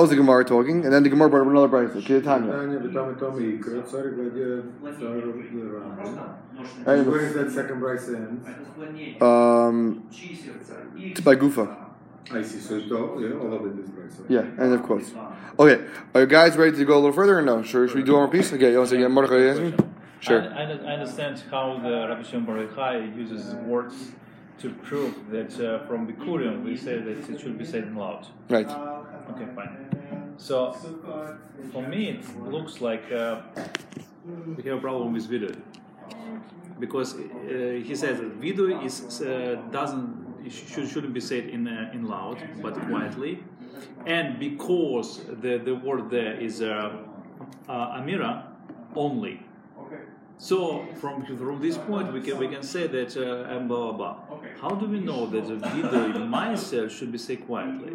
was 0.00 0.08
the 0.10 0.16
Gemara 0.16 0.44
talking, 0.46 0.84
and 0.84 0.92
then 0.92 1.02
the 1.02 1.10
Gemara 1.10 1.28
brought 1.28 1.42
up 1.42 1.48
another 1.48 1.68
brayso. 1.68 2.02
Tanya. 2.24 2.52
Tanya 2.52 2.78
v'tame 2.78 3.18
tome 3.18 3.58
ikra, 3.58 3.82
tzara 3.82 4.14
gladya 4.14 4.62
tzara 4.82 5.26
l'ram. 5.26 6.38
Right, 6.86 7.06
Where 7.06 7.20
is 7.20 7.34
that 7.34 7.50
second 7.50 7.80
Bryce 7.80 8.08
end? 8.08 8.46
Um, 9.22 10.08
it's 10.96 11.20
by 11.20 11.36
Gufa. 11.36 11.76
I 12.30 12.42
see, 12.42 12.58
so 12.60 12.76
it's 12.76 12.90
all, 12.90 13.20
yeah, 13.20 13.36
all 13.36 13.52
of 13.52 13.66
it 13.66 13.78
is 13.78 13.90
Bryce. 13.90 14.20
Yeah, 14.28 14.40
end 14.40 14.72
of 14.72 14.82
quotes. 14.82 15.12
Okay, 15.58 15.84
are 16.14 16.20
you 16.22 16.26
guys 16.26 16.56
ready 16.56 16.74
to 16.74 16.84
go 16.86 16.94
a 16.94 16.96
little 16.96 17.12
further 17.12 17.38
or 17.38 17.42
no? 17.42 17.62
Sure, 17.62 17.86
should 17.86 17.96
we 17.96 18.02
do 18.04 18.12
one 18.14 18.22
more 18.22 18.30
piece? 18.30 18.54
Okay, 18.54 18.70
you 18.70 18.78
want 18.78 18.88
to 18.88 18.94
say 18.96 19.02
again, 19.02 19.12
Mordechai, 19.12 19.36
you 19.36 19.50
ask 19.50 19.60
me? 19.60 19.74
Sure. 20.20 20.40
I, 20.40 20.62
I, 20.62 20.62
I 20.62 20.92
understand 20.94 21.42
how 21.50 21.78
the 21.78 22.08
Rabbi 22.08 22.22
Shimon 22.22 22.46
Bar 22.46 22.56
Yochai 22.56 23.14
uses 23.14 23.54
words 23.56 24.12
to 24.58 24.70
prove 24.70 25.30
that 25.30 25.52
uh, 25.60 25.86
from 25.86 26.06
Bikurim 26.06 26.64
we 26.64 26.76
say 26.76 26.98
that 26.98 27.30
it 27.30 27.40
should 27.40 27.58
be 27.58 27.64
said 27.64 27.84
in 27.84 27.96
loud. 27.96 28.26
Right. 28.48 28.68
Okay, 29.30 29.46
fine. 29.54 30.34
So 30.36 30.72
for 31.72 31.82
me, 31.82 32.10
it 32.10 32.36
looks 32.38 32.80
like 32.80 33.10
uh, 33.12 33.40
we 34.56 34.62
have 34.64 34.78
a 34.78 34.80
problem 34.80 35.12
with 35.12 35.26
video 35.26 35.50
because 36.80 37.14
uh, 37.14 37.18
he 37.84 37.94
says 37.94 38.18
that 38.20 38.32
video 38.34 38.80
is 38.82 39.22
uh, 39.22 39.60
doesn't 39.70 40.50
should, 40.50 40.88
shouldn't 40.88 41.14
be 41.14 41.20
said 41.20 41.44
in 41.46 41.68
uh, 41.68 41.90
in 41.94 42.06
loud 42.08 42.38
but 42.60 42.74
quietly, 42.88 43.42
and 44.06 44.38
because 44.38 45.24
the 45.40 45.58
the 45.58 45.74
word 45.74 46.10
there 46.10 46.34
is 46.40 46.62
uh, 46.62 46.92
uh, 47.68 47.98
amira 47.98 48.44
only. 48.94 49.40
So 50.38 50.84
from 51.00 51.24
from 51.24 51.60
this 51.60 51.78
point 51.78 52.12
we 52.12 52.20
can 52.20 52.38
we 52.38 52.48
can 52.48 52.62
say 52.62 52.86
that 52.86 53.16
uh, 53.16 53.54
and 53.54 53.68
blah 53.68 53.92
blah 53.92 54.14
blah. 54.26 54.38
How 54.60 54.70
do 54.70 54.86
we 54.86 55.00
know 55.00 55.26
that 55.26 55.46
the 55.46 55.56
video 55.56 56.04
in 56.14 56.28
myself 56.28 56.92
should 56.92 57.12
be 57.12 57.18
said 57.18 57.46
quietly? 57.46 57.92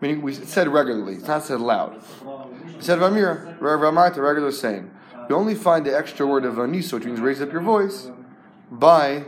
Meaning, 0.00 0.22
we 0.22 0.34
said 0.34 0.68
regularly, 0.68 1.14
it's 1.14 1.26
not 1.26 1.44
said 1.44 1.60
loud. 1.60 2.00
We 2.76 2.82
said 2.82 2.98
Vamir, 2.98 3.56
Ramar, 3.60 4.10
the 4.10 4.22
regular 4.22 4.52
saying. 4.52 4.90
You 5.28 5.36
only 5.36 5.54
find 5.54 5.84
the 5.84 5.96
extra 5.96 6.26
word 6.26 6.44
of 6.44 6.54
Aniso, 6.54 6.94
which 6.94 7.04
means 7.04 7.20
raise 7.20 7.42
up 7.42 7.52
your 7.52 7.60
voice, 7.60 8.10
by 8.70 9.24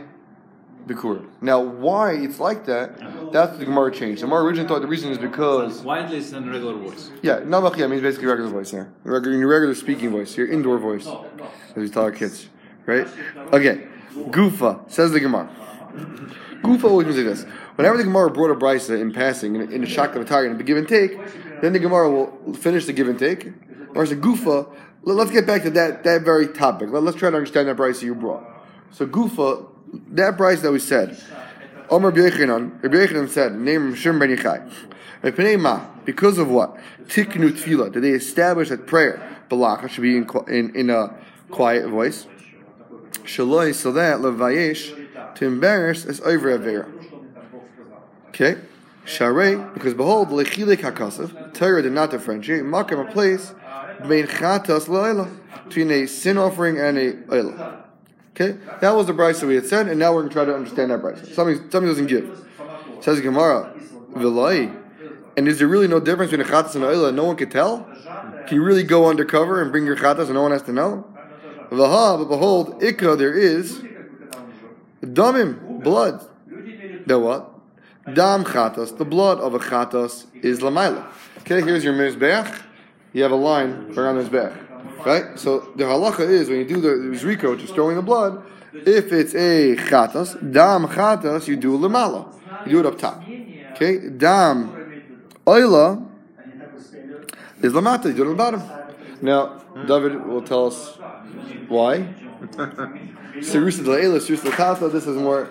Bikur. 0.87 1.27
Now, 1.41 1.59
why 1.61 2.13
it's 2.13 2.39
like 2.39 2.65
that, 2.65 2.97
that's 3.31 3.57
the 3.57 3.65
Gemara 3.65 3.91
change. 3.91 4.19
The 4.19 4.25
Gemara 4.25 4.43
originally 4.43 4.67
thought 4.67 4.81
the 4.81 4.87
reason 4.87 5.11
is 5.11 5.19
because, 5.19 5.81
Quietly 5.81 6.17
is 6.17 6.33
in 6.33 6.49
regular 6.49 6.73
voice. 6.73 7.11
yeah, 7.21 7.41
Namachia 7.41 7.87
means 7.89 8.01
basically 8.01 8.27
regular 8.27 8.49
voice 8.49 8.71
here. 8.71 8.91
Regular, 9.03 9.37
your 9.37 9.47
regular 9.47 9.75
speaking 9.75 10.09
voice, 10.09 10.35
your 10.35 10.47
indoor 10.47 10.79
voice, 10.79 11.07
as 11.07 11.75
we 11.75 11.89
tell 11.89 12.03
our 12.03 12.11
kids. 12.11 12.47
Right? 12.85 13.07
Okay. 13.53 13.87
Gufa, 14.13 14.89
says 14.91 15.11
the 15.11 15.19
Gemara. 15.19 15.49
Gufa 16.61 16.83
always 16.85 17.07
means 17.07 17.17
like 17.17 17.27
this. 17.27 17.43
Whenever 17.75 17.97
the 17.97 18.03
Gemara 18.03 18.29
brought 18.29 18.51
a 18.51 18.55
brisa 18.55 18.99
in 18.99 19.11
passing, 19.11 19.55
in, 19.55 19.71
in 19.71 19.83
a 19.83 19.87
shak 19.87 20.15
of 20.15 20.29
a 20.29 20.43
in 20.43 20.59
a 20.59 20.63
give 20.63 20.77
and 20.77 20.87
take, 20.87 21.17
then 21.61 21.73
the 21.73 21.79
Gemara 21.79 22.09
will 22.09 22.53
finish 22.53 22.85
the 22.85 22.93
give 22.93 23.07
and 23.07 23.17
take. 23.17 23.47
Or 23.95 24.03
a 24.03 24.07
Gufa, 24.07 24.67
let- 25.03 25.17
let's 25.17 25.31
get 25.31 25.47
back 25.47 25.63
to 25.63 25.69
that, 25.71 26.03
that 26.03 26.23
very 26.23 26.47
topic. 26.47 26.89
Let, 26.91 27.03
us 27.03 27.15
try 27.15 27.29
to 27.29 27.37
understand 27.37 27.67
that 27.67 27.77
brisa 27.77 28.03
you 28.03 28.15
brought. 28.15 28.43
So 28.91 29.07
Gufa, 29.07 29.67
that 30.09 30.37
brisa 30.37 30.61
that 30.61 30.71
we 30.71 30.79
said, 30.79 31.17
Omer 31.89 32.09
Rabbi 32.09 32.29
Yochanan, 32.29 32.83
Rabbi 32.83 33.27
said, 33.27 33.55
name 33.55 33.95
Shem 33.95 34.19
Ben 34.19 35.61
Ma, 35.61 35.85
because 36.05 36.37
of 36.37 36.49
what? 36.49 36.77
Tiknu 37.07 37.51
Tefillah. 37.51 37.91
Did 37.91 38.03
they 38.03 38.11
establish 38.11 38.69
that 38.69 38.87
prayer, 38.87 39.21
Balacha, 39.49 39.89
should 39.89 40.01
be 40.01 40.17
in, 40.17 40.27
in, 40.47 40.75
in 40.75 40.89
a 40.89 41.15
quiet 41.49 41.87
voice? 41.89 42.27
Shaloi, 43.11 43.73
so 43.73 43.91
that 43.91 44.19
levayesh 44.19 45.35
to 45.35 45.45
embarrass 45.45 46.05
is 46.05 46.21
over 46.21 46.57
avera. 46.57 46.89
Okay, 48.29 48.57
sharei 49.05 49.73
because 49.73 49.93
behold 49.93 50.29
lechilik 50.29 50.77
hakasav 50.77 51.53
Torah 51.53 51.81
did 51.81 51.91
not 51.91 52.11
differentiate 52.11 52.63
makam 52.63 53.07
a 53.07 53.11
place 53.11 53.53
between 54.01 55.39
between 55.65 55.91
a 55.91 56.05
sin 56.07 56.37
offering 56.37 56.79
and 56.79 56.97
a 56.97 57.13
oila. 57.13 57.83
Okay, 58.35 58.57
that 58.79 58.91
was 58.91 59.07
the 59.07 59.13
price 59.13 59.41
that 59.41 59.47
we 59.47 59.55
had 59.55 59.65
said, 59.65 59.87
and 59.87 59.99
now 59.99 60.13
we're 60.13 60.21
going 60.21 60.29
to 60.29 60.33
try 60.33 60.45
to 60.45 60.55
understand 60.55 60.91
that 60.91 61.01
price. 61.01 61.19
Something 61.33 61.57
something 61.69 61.87
doesn't 61.87 62.07
give. 62.07 62.47
Says 63.01 63.19
Gemara, 63.21 63.73
vilai. 64.13 64.77
And 65.37 65.47
is 65.47 65.59
there 65.59 65.67
really 65.67 65.87
no 65.87 65.99
difference 65.99 66.31
between 66.31 66.47
a 66.47 66.49
chatas 66.49 66.75
and 66.75 66.83
a 66.83 66.87
oila? 66.87 67.13
No 67.13 67.25
one 67.25 67.35
could 67.35 67.51
tell. 67.51 67.87
Can 68.47 68.55
you 68.55 68.63
really 68.63 68.83
go 68.83 69.07
undercover 69.07 69.61
and 69.61 69.71
bring 69.71 69.85
your 69.85 69.95
chatas 69.95 70.25
and 70.25 70.33
no 70.33 70.41
one 70.41 70.51
has 70.51 70.63
to 70.63 70.73
know? 70.73 71.10
Vaha, 71.71 72.17
but 72.19 72.25
behold, 72.25 72.81
ikka, 72.81 73.17
there 73.17 73.33
is 73.33 73.81
damim, 75.01 75.81
blood. 75.81 76.27
The 77.05 77.17
what? 77.17 77.47
Dam 78.13 78.43
chatas, 78.43 78.97
the 78.97 79.05
blood 79.05 79.39
of 79.39 79.55
a 79.55 79.59
chatas 79.59 80.25
is 80.43 80.59
lamaila. 80.59 81.07
Okay, 81.39 81.61
here's 81.61 81.83
your 81.83 81.93
mizbeach. 81.93 82.61
You 83.13 83.23
have 83.23 83.31
a 83.31 83.35
line 83.35 83.93
around 83.95 84.17
the 84.17 84.23
mizbeach, 84.23 85.05
right? 85.05 85.39
So 85.39 85.71
the 85.75 85.85
halacha 85.85 86.27
is 86.27 86.49
when 86.49 86.59
you 86.59 86.65
do 86.65 86.81
the 86.81 86.89
zriko, 87.17 87.51
which 87.51 87.63
is 87.63 87.71
throwing 87.71 87.95
the 87.95 88.01
blood. 88.01 88.43
If 88.73 89.13
it's 89.13 89.33
a 89.33 89.75
chatas, 89.77 90.35
dam 90.51 90.87
chatas, 90.87 91.47
you 91.47 91.55
do 91.55 91.77
lamala. 91.77 92.35
You 92.65 92.71
do 92.71 92.79
it 92.81 92.85
up 92.85 92.97
top. 92.97 93.23
Okay, 93.73 94.09
dam 94.09 95.07
oila 95.45 96.05
is 97.61 97.71
lamata. 97.71 98.05
You 98.05 98.13
do 98.13 98.23
it 98.23 98.25
on 98.25 98.31
the 98.31 98.35
bottom. 98.35 98.63
Now, 99.21 99.59
David 99.87 100.25
will 100.25 100.41
tell 100.41 100.67
us 100.67 100.97
why. 101.67 102.13
Sirusa 103.37 103.83
De'ela, 103.83 104.17
Sirusa 104.19 104.55
Tata, 104.55 104.89
this 104.89 105.05
is 105.07 105.15
more 105.17 105.49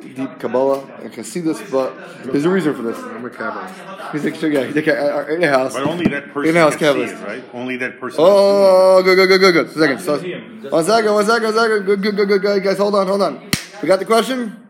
deep 0.00 0.38
Kabbalah 0.38 0.84
and 1.02 1.12
Hasidus, 1.12 1.70
but 1.70 1.94
there's 2.24 2.44
a 2.44 2.50
reason 2.50 2.74
for 2.74 2.82
this. 2.82 2.98
I'm 2.98 3.24
a 3.24 3.30
Kabbalist. 3.30 4.12
He's 4.12 4.24
like, 4.24 4.34
sure, 4.36 4.50
yeah, 4.50 4.64
he's 4.64 4.76
like, 4.76 4.88
uh, 4.88 4.92
uh, 4.92 5.26
in 5.32 5.40
the 5.40 5.48
house. 5.48 5.74
But 5.74 5.84
only 5.86 6.06
that 6.08 6.32
person 6.32 6.50
In-house 6.50 6.76
can 6.76 6.94
see 6.94 7.00
Kabbalist. 7.00 7.22
it, 7.22 7.26
right? 7.26 7.44
Only 7.54 7.76
that 7.78 7.98
person. 7.98 8.20
Oh, 8.22 9.02
good, 9.02 9.16
good, 9.16 9.28
good, 9.28 9.40
good, 9.40 9.52
good. 9.52 9.70
Second, 9.70 10.00
so, 10.00 10.18
one 10.70 10.84
second, 10.84 11.12
one 11.14 11.24
second, 11.24 11.44
one 11.44 11.54
second. 11.54 11.86
Good, 11.86 12.02
good, 12.02 12.16
good, 12.16 12.28
good, 12.28 12.42
good. 12.42 12.62
Guys, 12.62 12.78
hold 12.78 12.94
on, 12.94 13.06
hold 13.06 13.22
on. 13.22 13.50
We 13.82 13.88
got 13.88 13.98
the 13.98 14.04
question? 14.04 14.68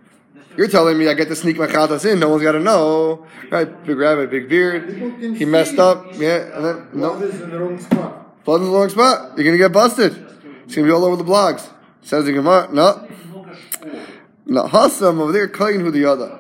You're 0.56 0.68
telling 0.68 0.96
me 0.96 1.08
I 1.08 1.14
get 1.14 1.28
to 1.28 1.36
sneak 1.36 1.58
my 1.58 1.66
chatas 1.66 2.10
in. 2.10 2.18
No 2.18 2.30
one's 2.30 2.42
got 2.42 2.52
to 2.52 2.60
know. 2.60 3.26
Right, 3.50 3.84
big 3.84 3.98
rabbit, 3.98 4.30
big 4.30 4.48
beard. 4.48 4.88
He 5.36 5.44
messed 5.44 5.78
up. 5.78 6.06
Yeah, 6.14 6.56
and 6.56 6.64
then, 6.64 6.88
no. 6.94 7.16
Blood 7.18 7.22
is 7.24 7.40
in 7.42 7.50
the 7.50 7.58
wrong 7.58 7.78
spot. 7.78 8.44
Blood 8.44 8.60
in 8.62 8.66
the 8.68 8.72
wrong 8.72 8.88
spot. 8.88 9.36
You're 9.36 9.44
gonna 9.44 9.58
get 9.58 9.72
busted. 9.72 10.26
It's 10.66 10.74
gonna 10.74 10.86
be 10.86 10.92
all 10.92 11.04
over 11.04 11.16
the 11.16 11.24
blogs. 11.24 11.68
Says 12.02 12.24
the 12.24 12.32
Gemara. 12.32 12.68
No. 12.72 13.08
No, 14.46 14.66
Hassam 14.66 15.20
over 15.20 15.32
there, 15.32 15.48
Kain 15.48 15.80
who 15.80 15.90
the 15.90 16.04
other. 16.04 16.38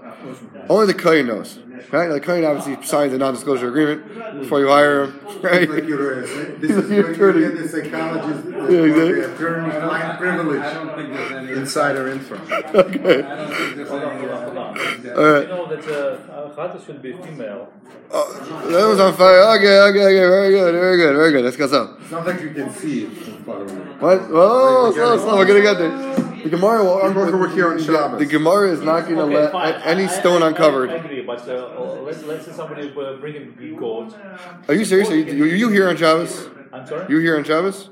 Only 0.68 0.86
the 0.86 0.94
Kain 0.94 1.26
knows. 1.26 1.58
Right? 1.92 2.08
The 2.08 2.20
Kain 2.20 2.44
obviously 2.44 2.82
signs 2.86 3.12
a 3.12 3.18
non-disclosure 3.18 3.68
agreement 3.68 4.40
before 4.40 4.60
you 4.60 4.68
hire 4.68 5.04
him. 5.04 5.20
Right? 5.42 5.68
Like 5.68 5.84
you're, 5.84 6.24
uh, 6.24 6.26
this 6.58 6.70
is 6.70 6.90
where 6.90 7.10
attorney. 7.12 7.40
you 7.40 7.50
the 7.56 7.68
psychologist, 7.68 8.46
uh, 8.46 8.68
Yeah, 8.68 8.80
exactly. 8.82 9.20
attorney-client 9.34 10.18
privilege. 10.18 11.56
Insider 11.56 12.08
info. 12.08 12.34
Okay. 12.36 13.22
Hold 13.22 14.02
on, 14.02 14.18
hold 14.18 14.30
on, 14.30 14.42
hold 14.44 14.56
on. 14.58 14.78
All 15.16 15.32
right. 15.32 15.42
You 15.42 15.48
know 15.48 15.66
that 15.68 15.84
uh, 15.88 16.54
Chata 16.54 16.84
should 16.84 17.02
be 17.02 17.12
female. 17.12 17.72
Oh, 18.10 18.68
that 18.70 18.86
was 18.86 19.00
on 19.00 19.14
fire. 19.14 19.42
Okay, 19.58 19.78
okay, 19.90 20.04
okay. 20.04 20.26
Very 20.28 20.50
good, 20.52 20.72
very 20.74 20.96
good, 20.96 21.16
very 21.16 21.32
good. 21.32 21.44
Let's 21.44 21.56
go. 21.56 21.66
So, 21.66 21.96
It's 22.00 22.10
not 22.10 22.24
like 22.26 22.40
you 22.40 22.50
can 22.50 22.70
see 22.72 23.04
it 23.04 23.10
from 23.18 23.34
far 23.44 23.62
away. 23.62 23.74
what? 23.98 24.20
Oh, 24.30 24.92
slow, 24.92 25.18
slow. 25.18 25.36
We're 25.36 25.44
gonna 25.46 25.62
get 25.62 25.78
there. 25.78 25.90
The 26.50 26.56
Gemara 26.56 26.84
will. 26.84 27.12
Both 27.14 27.32
were 27.34 27.48
here 27.48 27.68
on 27.72 27.82
Shabbos. 27.82 28.18
the 28.18 28.26
Gemara 28.26 28.70
is 28.70 28.80
not 28.80 29.02
gonna 29.08 29.22
Okay, 29.22 29.34
let 29.34 29.52
fine. 29.52 29.74
any 29.82 30.04
I- 30.04 30.06
stone 30.06 30.42
I, 30.42 30.48
uncovered. 30.48 30.90
I, 30.90 30.94
I 30.94 30.96
agree, 30.96 31.22
but 31.22 31.48
uh, 31.48 32.02
let's, 32.02 32.22
let's 32.24 32.44
say 32.46 32.52
somebody 32.52 32.88
uh, 32.90 33.16
bring 33.16 33.36
a 33.36 33.80
goat. 33.80 34.14
Are 34.68 34.74
you 34.74 34.84
serious? 34.84 35.10
Are 35.10 35.16
you, 35.16 35.44
you 35.44 35.68
here 35.70 35.88
on 35.88 35.96
Shabbos? 35.96 36.48
I'm 36.72 36.86
sorry? 36.86 37.06
You 37.08 37.18
here 37.18 37.36
on 37.36 37.44
Shabbos? 37.44 37.90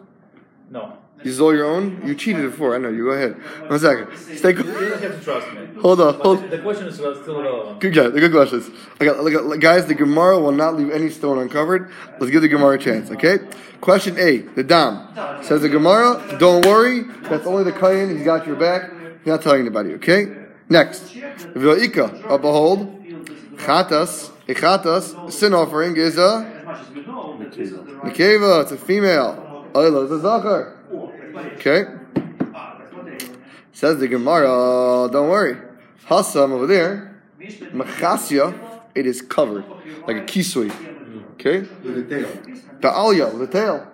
no. 0.70 0.98
This 1.24 1.32
is 1.32 1.40
all 1.40 1.54
your 1.54 1.64
own? 1.64 2.06
You 2.06 2.14
cheated 2.14 2.42
before. 2.42 2.74
I 2.74 2.78
know. 2.78 2.90
You 2.90 3.04
go 3.04 3.10
ahead. 3.12 3.32
One 3.70 3.78
second. 3.78 4.14
Stay. 4.36 4.52
cool. 4.52 4.66
You 4.66 4.90
don't 4.90 5.02
have 5.02 5.18
to 5.18 5.24
trust 5.24 5.52
me. 5.54 5.66
Hold 5.80 6.00
on. 6.02 6.18
But 6.18 6.22
Hold. 6.22 6.50
the 6.50 6.58
question 6.58 6.86
is 6.86 7.00
uh, 7.00 7.22
still 7.22 7.42
relevant. 7.42 7.80
Good 7.80 7.94
guys. 7.94 8.12
Good 8.12 8.30
questions. 8.30 8.70
I 9.00 9.06
got, 9.06 9.26
I 9.26 9.30
got, 9.30 9.58
guys, 9.58 9.86
the 9.86 9.94
Gemara 9.94 10.38
will 10.38 10.52
not 10.52 10.76
leave 10.76 10.90
any 10.90 11.08
stone 11.08 11.38
uncovered. 11.38 11.90
Let's 12.20 12.30
give 12.30 12.42
the 12.42 12.48
Gemara 12.48 12.74
a 12.74 12.78
chance, 12.78 13.10
okay? 13.10 13.38
Question 13.80 14.18
A, 14.18 14.38
the 14.38 14.62
Dam. 14.62 15.08
Says 15.42 15.62
the 15.62 15.68
Gemara, 15.68 16.38
don't 16.38 16.64
worry, 16.64 17.02
that's 17.22 17.46
only 17.46 17.64
the 17.64 17.72
Kayan, 17.72 18.16
he's 18.16 18.24
got 18.24 18.46
your 18.46 18.56
back. 18.56 18.90
He's 19.18 19.26
not 19.26 19.42
telling 19.42 19.60
anybody, 19.60 19.94
okay? 19.94 20.26
Next. 20.68 21.02
V'ika, 21.54 22.30
uh, 22.30 22.38
behold, 22.38 23.02
Chatas, 23.56 24.30
a 24.48 24.54
Chatas, 24.54 25.32
sin 25.32 25.54
offering 25.54 25.96
is 25.96 26.16
a 26.18 26.50
Nekeva, 28.04 28.62
it's 28.62 28.72
a 28.72 28.76
female. 28.76 29.66
Oila 29.74 30.04
is 30.04 30.10
a 30.12 30.20
Zachar. 30.20 30.78
Okay? 31.36 31.84
Says 33.72 33.98
the 33.98 34.08
Gemara, 34.08 35.08
don't 35.10 35.28
worry. 35.28 35.56
Hassam 36.06 36.52
over 36.52 36.66
there, 36.66 37.20
Machasya, 37.40 38.80
it 38.94 39.06
is 39.06 39.20
covered 39.22 39.64
like 40.06 40.16
a 40.16 40.20
kisui. 40.20 40.70
Okay? 41.34 41.60
With 41.82 42.08
the 42.08 42.22
tail. 42.22 42.28
The 42.80 42.88
alya, 42.88 43.38
the 43.38 43.46
tail. 43.46 43.86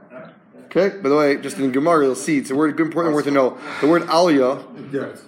Okay? 0.66 0.99
By 1.00 1.09
the 1.09 1.16
way, 1.16 1.37
just 1.37 1.59
in 1.59 1.73
Gemara, 1.73 2.04
you'll 2.04 2.14
see 2.14 2.38
it's 2.38 2.50
a 2.50 2.54
word, 2.54 2.78
important 2.78 3.14
word 3.14 3.25
to 3.25 3.30
know. 3.30 3.59
The 3.80 3.88
word 3.88 4.02
alya, 4.02 4.62
Yes. 4.92 5.23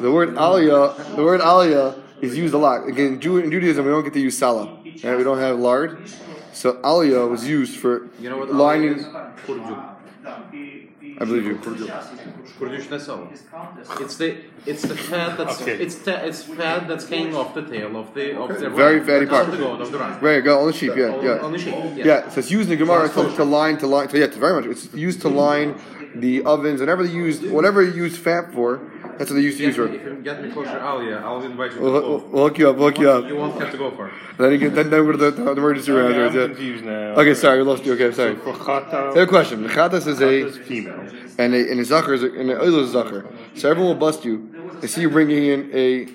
the 0.00 0.10
word 0.10 0.30
alya, 0.36 1.16
the 1.16 1.22
word 1.24 1.40
alya 1.40 2.00
is 2.20 2.36
used 2.36 2.54
a 2.54 2.58
lot. 2.58 2.86
Again, 2.88 3.14
in 3.14 3.20
Judaism, 3.20 3.84
we 3.84 3.90
don't 3.90 4.04
get 4.04 4.12
to 4.14 4.20
use 4.20 4.38
salah. 4.38 4.78
Right? 5.04 5.16
We 5.16 5.24
don't 5.24 5.38
have 5.38 5.58
lard. 5.58 5.98
So 6.52 6.74
alya 6.82 7.28
was 7.28 7.46
used 7.48 7.78
for 7.78 8.08
You 8.20 8.30
know 8.30 8.38
what 8.38 8.52
lining. 8.52 9.04
Is? 11.20 11.20
Kurdu. 11.20 11.20
I 11.20 11.24
believe 11.24 11.46
you. 11.46 11.54
Kurdish 12.58 12.86
nesel. 12.88 13.28
It's 14.00 14.16
the 14.16 14.36
it's 14.66 14.82
the 14.82 14.96
fat 14.96 15.36
that's 15.38 15.60
Okay. 15.62 15.72
it's 15.84 15.96
ta- 15.96 16.22
it's 16.28 16.42
fat 16.42 16.88
that's 16.88 17.08
hanging 17.08 17.34
off 17.34 17.54
the 17.54 17.62
tail 17.62 17.96
of 17.96 18.14
the 18.14 18.36
of 18.38 18.48
the 18.60 18.70
Very 18.70 18.98
ram. 18.98 19.06
fatty 19.06 19.24
Of 19.24 19.30
part. 19.30 19.50
the 19.50 19.56
goat, 19.56 19.80
of 19.80 19.92
the 19.92 19.98
ram. 19.98 20.18
There 20.22 20.40
go, 20.42 20.60
on 20.60 20.66
the 20.68 20.72
sheep, 20.72 20.92
yeah, 20.96 21.04
On- 21.06 21.24
yeah. 21.24 21.38
on 21.46 21.52
the 21.52 21.58
sheep, 21.58 21.74
yeah. 21.96 22.04
Yeah, 22.04 22.28
so 22.30 22.38
it's 22.40 22.50
used 22.50 22.70
in 22.70 22.78
the 22.78 22.84
Gemara 22.84 23.08
to, 23.08 23.36
to 23.36 23.44
line, 23.44 23.78
to 23.78 23.86
line, 23.86 24.08
to, 24.08 24.18
yeah, 24.18 24.26
to 24.26 24.38
very 24.38 24.54
much. 24.60 24.66
It's 24.70 24.92
used 24.94 25.20
to 25.22 25.28
line 25.28 25.80
the 26.14 26.42
ovens, 26.44 26.80
and 26.80 26.88
whatever 26.88 27.06
they 27.06 27.12
use, 27.12 27.40
whatever 27.42 27.82
you 27.82 27.92
use 27.92 28.16
fat 28.16 28.52
for, 28.52 28.80
that's 29.18 29.30
what 29.30 29.36
they 29.36 29.42
used 29.42 29.58
to 29.58 29.64
use 29.64 29.76
for. 29.76 29.88
me, 29.88 29.96
if 29.96 30.04
you 30.04 30.14
get 30.22 30.42
me 30.42 30.50
closer, 30.50 30.78
Alia, 30.78 31.16
I'll 31.18 31.42
invite 31.42 31.72
you 31.72 31.78
to 31.78 31.82
We'll, 31.82 32.18
we'll, 32.30 32.44
hook 32.48 32.58
you 32.58 32.70
up, 32.70 32.76
we'll 32.76 32.88
hook 32.88 32.98
you 32.98 33.10
up. 33.10 33.24
You 33.26 33.36
won't 33.36 33.60
have 33.60 33.70
to 33.72 33.76
go 33.78 33.90
for 33.90 34.08
it. 34.08 34.14
Then, 34.38 34.52
you 34.52 34.58
can, 34.58 34.74
then, 34.74 34.90
then 34.90 35.06
we're 35.06 35.16
the, 35.16 35.30
the 35.32 35.50
emergency 35.52 35.90
room 35.92 36.06
Okay, 36.12 36.26
I'm 36.26 36.34
yeah. 36.34 36.46
confused 36.46 36.84
now. 36.84 36.92
Okay, 37.20 37.34
sorry, 37.34 37.58
we 37.58 37.64
lost 37.64 37.84
you. 37.84 37.92
Okay, 37.94 38.12
sorry. 38.12 38.36
For 38.36 38.52
chata, 38.54 39.14
Same 39.14 39.26
question. 39.28 39.62
The 39.64 39.68
chatas 39.68 40.06
is 40.06 40.20
is 40.20 40.56
a 40.56 40.60
female. 40.62 41.00
and 41.38 41.54
a 41.54 41.70
and 41.70 41.80
a 41.80 41.84
zacher 41.84 42.14
is 42.14 42.22
a, 42.22 42.30
and 42.40 42.50
a 42.50 42.60
oil 42.62 42.78
is 42.84 42.94
a 42.94 42.98
zacher. 43.02 43.26
So 43.54 43.68
everyone 43.70 43.92
will 43.92 44.00
bust 44.00 44.24
you. 44.24 44.48
They 44.80 44.86
see 44.86 45.00
you 45.02 45.10
bringing 45.10 45.44
in 45.44 45.70
a 45.74 46.08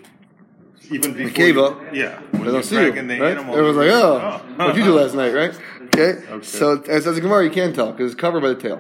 Even 0.94 1.14
before 1.14 1.32
Kiva, 1.34 1.60
you, 1.92 2.02
yeah, 2.02 2.22
they 2.32 2.40
when 2.40 2.54
don't 2.54 2.64
see 2.64 2.76
you, 2.76 2.92
dragging 2.92 3.08
the 3.08 3.20
right? 3.20 3.32
animal, 3.32 3.56
Everyone's 3.56 3.78
like, 3.78 3.90
oh, 3.90 4.42
oh. 4.48 4.54
what'd 4.58 4.76
you 4.78 4.84
do 4.84 4.94
last 4.94 5.14
night, 5.16 5.34
right? 5.34 5.54
Okay. 5.96 6.42
So 6.42 6.82
as 6.84 7.06
as 7.08 7.18
a 7.18 7.22
gemara, 7.22 7.44
you 7.44 7.52
can't 7.52 7.76
tell 7.76 7.92
because 7.92 8.12
it's 8.14 8.20
covered 8.22 8.42
by 8.42 8.50
the 8.50 8.56
tail. 8.56 8.80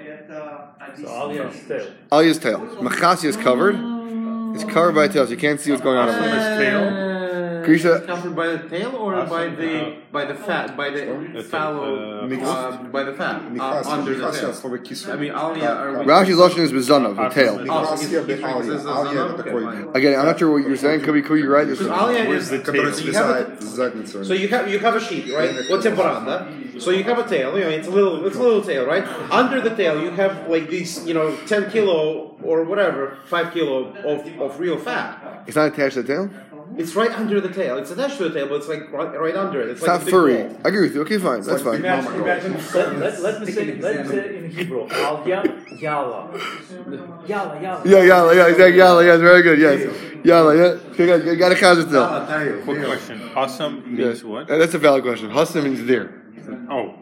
So 0.96 1.10
Alia 1.10 1.48
is 1.48 1.68
tail. 1.68 1.88
Alia's 2.12 2.38
tail. 2.40 2.60
Machasi 2.82 3.26
is 3.26 3.36
covered. 3.38 3.76
It's 4.54 4.64
covered 4.66 4.94
by 4.94 5.08
the 5.08 5.14
tail, 5.14 5.26
so 5.26 5.32
you 5.32 5.38
can't 5.38 5.60
see 5.60 5.72
what's 5.72 5.84
going 5.84 5.98
on. 5.98 6.08
Tail. 6.08 7.13
Grisha, 7.64 8.02
covered 8.06 8.36
by 8.36 8.48
the 8.48 8.70
tail 8.70 8.96
or 8.96 9.26
by 9.26 9.48
the 9.48 9.98
by 10.12 10.26
the 10.26 10.36
fat 10.36 10.76
by 10.78 10.90
the 10.90 11.44
fallow 11.50 12.24
uh, 12.24 12.84
by 12.92 13.04
the 13.04 13.14
fat 13.14 13.42
uh, 13.60 13.84
under 13.88 14.16
the 14.16 14.32
tail? 14.32 14.54
I 15.12 15.16
mean, 15.16 15.32
Alia. 15.32 16.04
Rashi's 16.06 16.38
lashon 16.38 16.60
is 16.60 16.72
oh, 16.72 16.76
bezanav, 16.76 17.16
the 17.16 17.30
tail. 17.34 17.60
Again, 19.96 20.20
I'm 20.20 20.26
not 20.26 20.40
sure 20.40 20.52
what 20.52 20.68
you're 20.68 20.78
saying. 20.78 21.02
Could 21.02 21.14
be 21.14 21.22
cool. 21.22 21.38
You're 21.38 21.52
right. 21.52 21.68
Alia 21.68 22.40
the 22.40 22.60
tail. 22.60 24.24
So 24.24 24.34
you 24.34 24.48
have 24.50 24.70
you 24.70 24.80
have 24.80 24.96
a 24.96 25.00
sheep, 25.00 25.34
right? 25.34 25.54
What 25.70 25.82
temporanda? 25.82 26.82
So 26.82 26.90
you 26.92 27.04
have 27.04 27.20
a 27.20 27.28
tail. 27.28 27.58
You 27.58 27.66
know, 27.66 27.70
it's 27.70 27.88
a 27.88 27.92
little 27.92 28.26
it's 28.26 28.36
a 28.36 28.42
little 28.42 28.62
tail, 28.62 28.86
right? 28.86 29.06
Under 29.32 29.62
the 29.62 29.76
tail, 29.76 30.02
you 30.02 30.12
have 30.12 30.48
like 30.50 30.70
these, 30.70 31.06
you 31.06 31.14
know, 31.14 31.36
ten 31.46 31.70
kilo 31.70 32.36
or 32.44 32.64
whatever, 32.64 33.18
five 33.26 33.54
kilo 33.54 33.94
of 34.04 34.28
of 34.42 34.60
real 34.60 34.78
fat. 34.78 35.44
It's 35.48 35.56
not 35.56 35.74
attached 35.74 35.96
to 35.96 36.04
the 36.04 36.08
tail. 36.14 36.30
It's 36.78 36.96
right 36.96 37.12
under 37.12 37.40
the 37.40 37.50
tail. 37.50 37.78
It's 37.78 37.92
attached 37.92 38.18
to 38.18 38.30
the 38.30 38.34
tail, 38.34 38.48
but 38.48 38.56
it's 38.56 38.68
like 38.68 38.92
right, 38.92 39.20
right 39.20 39.36
under 39.36 39.62
it. 39.62 39.70
It's, 39.70 39.80
It's 39.82 39.88
like 39.88 40.00
not 40.00 40.02
a 40.02 40.06
big 40.06 40.14
furry. 40.14 40.44
ball. 40.44 40.58
I 40.66 40.68
agree 40.70 40.82
with 40.82 40.96
you. 40.96 41.02
Okay, 41.02 41.18
fine. 41.18 41.42
That's 41.42 41.62
fine. 41.62 41.82
Let, 41.82 42.04
let, 42.20 43.22
let 43.22 43.42
me 43.42 43.52
say, 43.52 43.76
let 43.80 44.06
me 44.06 44.12
say 44.12 44.38
in 44.38 44.52
Hebrew, 44.52 44.84
Alia, 44.86 45.44
Yala. 45.82 46.32
Yala, 47.28 47.62
Yala. 47.62 47.86
Yeah, 47.86 48.04
yalla, 48.04 48.36
yeah, 48.36 48.48
exactly. 48.48 48.78
Yalla, 48.78 49.06
yes, 49.06 49.20
very 49.20 49.42
good. 49.44 49.60
Yes, 49.60 50.26
yalla, 50.26 50.56
yeah. 50.56 50.78
You 50.98 51.06
got, 51.06 51.26
you 51.26 51.36
got 51.36 51.52
a 51.52 51.56
chazit 51.56 51.88
still. 51.88 52.04
Ah, 52.04 52.64
Quick 52.64 52.84
question. 52.86 53.22
Awesome 53.36 53.96
means 53.96 54.22
Yeah. 54.24 54.28
what? 54.30 54.50
Uh, 54.50 54.58
That's 54.58 54.74
a 54.74 54.80
valid 54.80 55.04
question. 55.04 55.30
Husna 55.30 55.64
means 55.64 55.84
there. 55.86 56.22
Oh, 56.70 56.94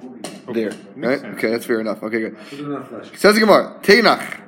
okay. 0.49 0.53
There. 0.53 0.71
Right? 0.95 1.19
sense. 1.19 1.38
Okay, 1.38 1.49
that's 1.49 1.65
fair 1.65 1.79
enough. 1.79 2.03
Okay, 2.03 2.19
good. 2.19 2.38
Do 2.51 2.67
not 2.67 2.88
flash. 2.88 3.10
Says 3.19 3.34
the 3.36 3.39
Gemara, 3.39 3.79
Teinach. 3.81 4.39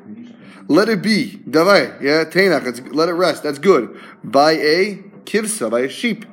Let 0.67 0.87
it 0.89 1.01
be. 1.01 1.39
Davai. 1.49 2.01
Yeah, 2.01 2.23
Teinach. 2.25 2.63
It's, 2.65 2.79
let 2.91 3.09
it 3.09 3.13
rest. 3.13 3.43
That's 3.43 3.57
good. 3.59 3.99
By 4.23 4.51
a 4.53 5.03
kivsa, 5.25 5.69
by 5.69 5.81
a 5.81 5.89
sheep. 5.89 6.25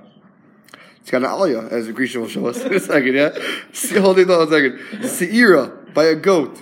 It's 1.00 1.10
got 1.10 1.22
an 1.22 1.28
aliyah, 1.28 1.70
as 1.72 1.86
the 1.86 1.92
Grisha 1.92 2.20
will 2.20 2.28
show 2.28 2.46
us 2.46 2.60
in 2.62 2.74
a 2.74 2.80
second, 2.80 3.14
yeah? 3.14 3.30
See, 3.72 3.98
hold 3.98 4.18
it 4.18 4.30
on 4.30 4.46
a 4.46 4.50
second. 4.50 4.78
Seira, 5.08 5.92
by 5.94 6.04
a 6.04 6.14
goat. 6.14 6.60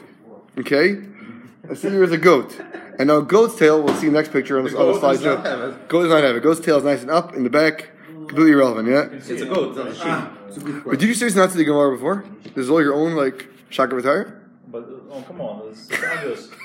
Okay? 0.57 0.91
A 1.65 1.75
seira 1.75 2.05
is 2.05 2.13
a 2.13 2.19
goat. 2.19 2.59
And 2.99 3.09
now 3.09 3.19
a 3.19 3.23
goat's 3.23 3.57
tail, 3.57 3.83
we'll 3.83 3.95
see 3.95 4.09
next 4.09 4.33
picture 4.33 4.59
on 4.59 4.65
the, 4.65 4.71
on 4.79 4.87
the 4.87 4.93
goat 4.93 5.01
slide 5.01 5.13
does 5.15 5.25
not 5.25 5.45
show. 5.45 5.51
have 5.51 5.61
it. 5.61 5.89
Goat 5.89 6.03
does 6.03 6.11
not 6.11 6.23
have 6.25 6.37
it. 6.37 6.43
Goat's 6.43 6.61
tail 6.61 6.79
is 6.79 6.85
nice 6.85 7.03
and 7.03 7.11
up 7.11 7.35
in 7.35 7.45
the 7.45 7.51
back. 7.51 7.91
Completely 8.07 8.53
irrelevant, 8.53 8.89
yeah? 8.89 9.05
It's 9.11 9.43
a 9.43 9.47
goat, 9.47 9.69
it's 9.71 9.79
not 9.79 9.87
a 9.89 9.95
sheep. 9.95 10.03
Ah, 10.05 10.33
it's 10.47 10.57
a 10.57 10.61
good 10.61 10.85
But 10.85 10.99
did 10.99 11.09
you 11.09 11.15
seriously 11.15 11.41
not 11.41 11.51
see 11.51 11.59
the 11.59 11.65
Gemara 11.65 11.93
before? 11.95 12.25
This 12.45 12.65
is 12.65 12.71
all 12.71 12.83
your 12.83 12.95
own, 12.95 13.15
like, 13.15 13.49
shaka 13.71 13.95
retire? 13.95 14.43
But, 14.69 14.87
oh, 15.11 15.23
come 15.27 15.41
on, 15.41 15.69
it's 15.69 15.91
obvious. 15.93 16.49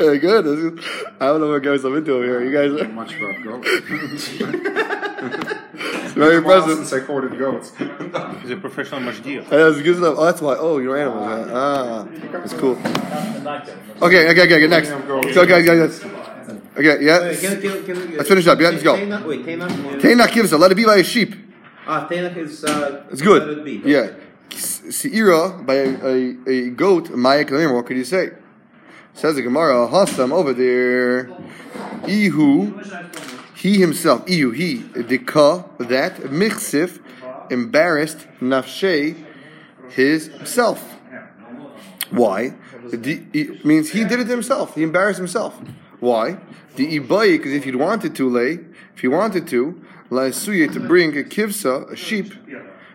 Okay, 0.00 0.18
good. 0.18 0.46
Is, 0.46 0.84
I 1.20 1.26
don't 1.26 1.40
know 1.42 1.50
what 1.50 1.62
guys 1.62 1.84
I'm 1.84 1.94
into 1.94 2.14
over 2.14 2.24
here. 2.24 2.42
You 2.42 2.52
guys 2.52 2.80
are 2.80 2.88
Much 2.88 3.14
about 3.16 3.42
goats. 3.42 4.40
it's 6.20 6.28
very 6.28 6.36
impressive. 6.36 6.76
Since 6.76 6.92
I 6.92 7.00
quoted 7.00 7.38
goats. 7.38 7.72
He's 8.42 8.50
a 8.50 8.56
professional 8.56 9.00
mashgiach. 9.00 9.44
Hey, 9.44 9.56
That's 9.56 9.80
good 9.82 9.96
stuff. 9.96 10.14
Oh, 10.18 10.24
that's 10.24 10.40
why. 10.40 10.56
Oh, 10.58 10.78
you're 10.78 10.96
animals. 10.98 11.26
huh? 11.26 11.48
Ah, 11.52 12.08
that's 12.32 12.54
cool. 12.54 12.76
Not, 12.76 13.42
not 13.42 13.66
them. 13.66 13.78
Okay, 14.02 14.28
okay, 14.30 14.42
okay, 14.44 14.54
okay. 14.56 14.66
Next. 14.66 14.88
So, 15.34 15.46
guys, 15.46 15.64
guys, 15.64 16.00
guys. 16.00 16.04
Okay, 16.76 17.04
yeah. 17.04 17.20
Wait, 17.20 17.40
can, 17.40 17.60
can, 17.60 17.84
can, 17.84 18.16
Let's 18.16 18.28
finish 18.28 18.46
up, 18.46 18.60
yeah, 18.60 18.70
let's 18.70 18.82
go. 18.82 18.96
Tainach, 18.96 19.26
wait, 19.26 19.44
Tainach. 19.44 20.00
Tainach 20.00 20.32
gives 20.32 20.52
Let 20.52 20.70
it 20.72 20.76
be 20.76 20.84
by 20.84 20.96
a 20.96 21.04
sheep. 21.04 21.34
Ah, 21.86 22.06
Tainach 22.08 22.36
is. 22.36 22.64
Uh, 22.64 23.04
It's 23.10 23.22
good. 23.22 23.42
Let 23.46 23.58
it 23.58 23.64
be. 23.64 23.82
Yeah. 23.90 24.10
Seira 24.50 25.64
by 25.64 25.74
a, 25.74 25.88
a, 26.04 26.50
a 26.50 26.70
goat. 26.70 27.10
Maya 27.10 27.44
Kalim. 27.44 27.74
What 27.74 27.86
could 27.86 27.96
you 27.96 28.04
say? 28.04 28.30
Says 29.14 29.36
the 29.36 29.42
Gemara. 29.42 29.86
Hassam 29.88 30.32
over 30.32 30.52
there. 30.52 31.30
Ihu. 32.06 32.80
He 33.60 33.78
himself. 33.78 34.26
Ihu. 34.26 34.52
He. 34.52 34.78
Dika. 34.78 35.88
That. 35.88 36.16
Michsif. 36.16 37.00
Embarrassed. 37.50 38.26
Nafshe. 38.40 39.22
His 39.90 40.30
self. 40.44 40.96
Why? 42.10 42.54
The, 42.90 43.60
means 43.64 43.90
he 43.90 44.04
did 44.04 44.20
it 44.20 44.28
himself. 44.28 44.74
He 44.74 44.82
embarrassed 44.82 45.18
himself. 45.18 45.60
Why? 46.00 46.38
The 46.76 46.98
ibayi, 46.98 47.36
because 47.36 47.52
if 47.52 47.64
he 47.64 47.74
wanted 47.74 48.14
to 48.16 48.28
lay, 48.28 48.60
if 48.94 49.00
he 49.00 49.08
wanted 49.08 49.46
to, 49.48 49.80
laisuye 50.10 50.72
to 50.72 50.80
bring 50.80 51.16
a 51.16 51.22
kivsa, 51.22 51.92
a 51.92 51.96
sheep, 51.96 52.32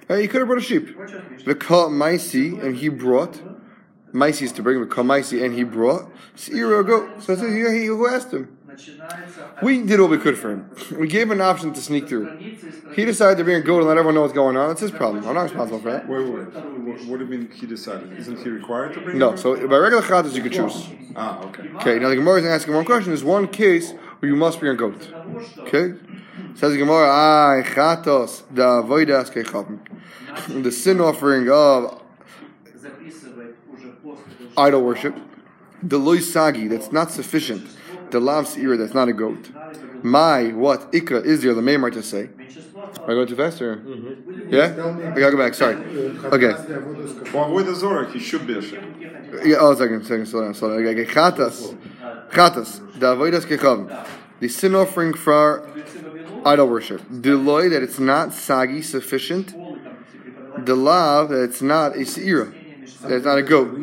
uh, 0.09 0.15
he 0.15 0.27
could 0.27 0.39
have 0.39 0.47
brought 0.47 0.59
a 0.59 0.61
sheep. 0.61 0.97
V'ka 0.97 1.89
maisi, 1.89 2.61
and 2.61 2.77
he 2.77 2.89
brought. 2.89 3.41
Maisi 4.13 4.43
is 4.43 4.51
to 4.53 4.63
bring 4.63 4.83
v'ka 4.83 5.03
maisi, 5.03 5.43
and 5.43 5.53
he 5.53 5.63
brought. 5.63 6.11
Seira 6.35 6.81
a 6.81 6.83
goat. 6.83 7.23
So 7.23 7.33
it's 7.33 7.41
he 7.41 7.85
who 7.85 8.07
asked 8.07 8.31
him. 8.31 8.54
We 9.61 9.83
did 9.83 9.99
what 9.99 10.09
we 10.09 10.17
could 10.17 10.37
for 10.37 10.51
him. 10.51 10.69
We 10.97 11.07
gave 11.07 11.23
him 11.23 11.31
an 11.31 11.41
option 11.41 11.73
to 11.73 11.81
sneak 11.81 12.07
through. 12.07 12.37
He 12.95 13.05
decided 13.05 13.37
to 13.37 13.43
bring 13.43 13.57
a 13.57 13.61
goat 13.61 13.79
and 13.79 13.87
let 13.87 13.97
everyone 13.97 14.15
know 14.15 14.21
what's 14.21 14.33
going 14.33 14.57
on. 14.57 14.71
It's 14.71 14.81
his 14.81 14.91
problem. 14.91 15.25
I'm 15.27 15.35
not 15.35 15.43
responsible 15.43 15.79
for 15.79 15.91
that. 15.91 16.07
Wait, 16.07 16.25
wait, 16.25 16.53
wait. 16.53 17.05
What, 17.07 17.19
do 17.19 17.25
you 17.25 17.31
mean 17.31 17.49
he 17.51 17.65
decided? 17.65 18.13
Isn't 18.13 18.39
he 18.39 18.49
required 18.49 18.93
to 18.93 19.01
bring 19.01 19.17
No, 19.17 19.35
so 19.35 19.55
by 19.67 19.77
regular 19.77 20.03
chatas 20.03 20.33
you 20.33 20.43
could 20.43 20.53
choose. 20.53 20.87
Ah, 21.15 21.41
okay. 21.45 21.69
Okay, 21.75 21.99
now 21.99 22.09
the 22.09 22.15
Gemara 22.15 22.39
is 22.39 22.45
asking 22.45 22.73
one 22.73 22.85
question. 22.85 23.11
There's 23.11 23.23
one 23.23 23.47
case 23.47 23.91
where 24.19 24.29
you 24.29 24.35
must 24.35 24.59
bring 24.59 24.73
a 24.73 24.75
goat. 24.75 25.11
Okay? 25.59 25.93
Says 26.55 26.71
the 26.71 26.77
Gemara, 26.77 27.09
Ay, 27.09 27.63
chatos, 27.63 28.43
da 28.53 28.81
voidas 28.81 29.31
kechavim. 29.31 29.79
The 30.63 30.71
sin 30.71 30.99
offering 30.99 31.49
of 31.49 32.01
idol 34.57 34.81
worship. 34.83 35.15
The 35.83 35.97
loy 35.97 36.19
sagi, 36.19 36.67
that's 36.67 36.91
not 36.91 37.11
sufficient. 37.11 37.74
The 38.15 38.21
lav 38.21 38.45
seira, 38.45 38.77
that's 38.77 38.93
not 38.93 39.09
a 39.09 39.13
goat. 39.13 39.51
My, 40.01 40.53
what, 40.53 40.89
ikra, 40.93 41.25
is 41.25 41.41
there, 41.41 41.53
the 41.53 41.59
Maymar 41.59 41.91
to 41.91 42.01
say. 42.01 42.29
Am 42.29 43.03
I 43.03 43.07
going 43.07 43.27
too 43.27 43.35
fast 43.35 43.61
or? 43.61 43.75
Mm-hmm. 43.75 44.53
Yeah? 44.53 44.67
I 44.67 45.19
gotta 45.19 45.31
go 45.31 45.37
back, 45.37 45.53
sorry. 45.53 45.75
Okay. 45.75 46.53
For 47.29 47.45
avoid 47.45 47.65
the 47.65 47.73
Zorak, 47.73 48.13
he 48.13 48.19
should 48.19 48.47
be 48.47 48.57
a 48.57 48.61
Shem. 48.61 48.95
Yeah, 49.43 49.57
oh, 49.59 49.75
second, 49.75 50.05
second, 50.05 50.27
slow 50.27 50.45
down, 50.45 50.53
slow 50.53 50.69
down. 50.69 50.87
Okay, 50.87 51.01
okay. 51.01 51.11
Chatas. 51.11 51.77
Chatas. 52.29 52.99
The 53.01 53.13
avodas 53.13 53.41
kechavim. 53.41 54.07
The 54.39 54.47
sin 54.47 54.75
offering 54.75 55.13
for 55.13 55.69
idol 56.45 56.69
worship. 56.69 57.01
Deloy, 57.09 57.69
that 57.69 57.83
it's 57.83 57.99
not 57.99 58.31
sagi 58.31 58.81
sufficient. 58.81 59.53
The 60.65 60.73
lav, 60.73 61.27
that 61.31 61.43
it's 61.43 61.61
not 61.61 61.97
a 61.97 62.05
seira. 62.05 62.49
That 63.01 63.11
it's 63.11 63.25
not 63.25 63.39
a 63.39 63.43
goat. 63.43 63.77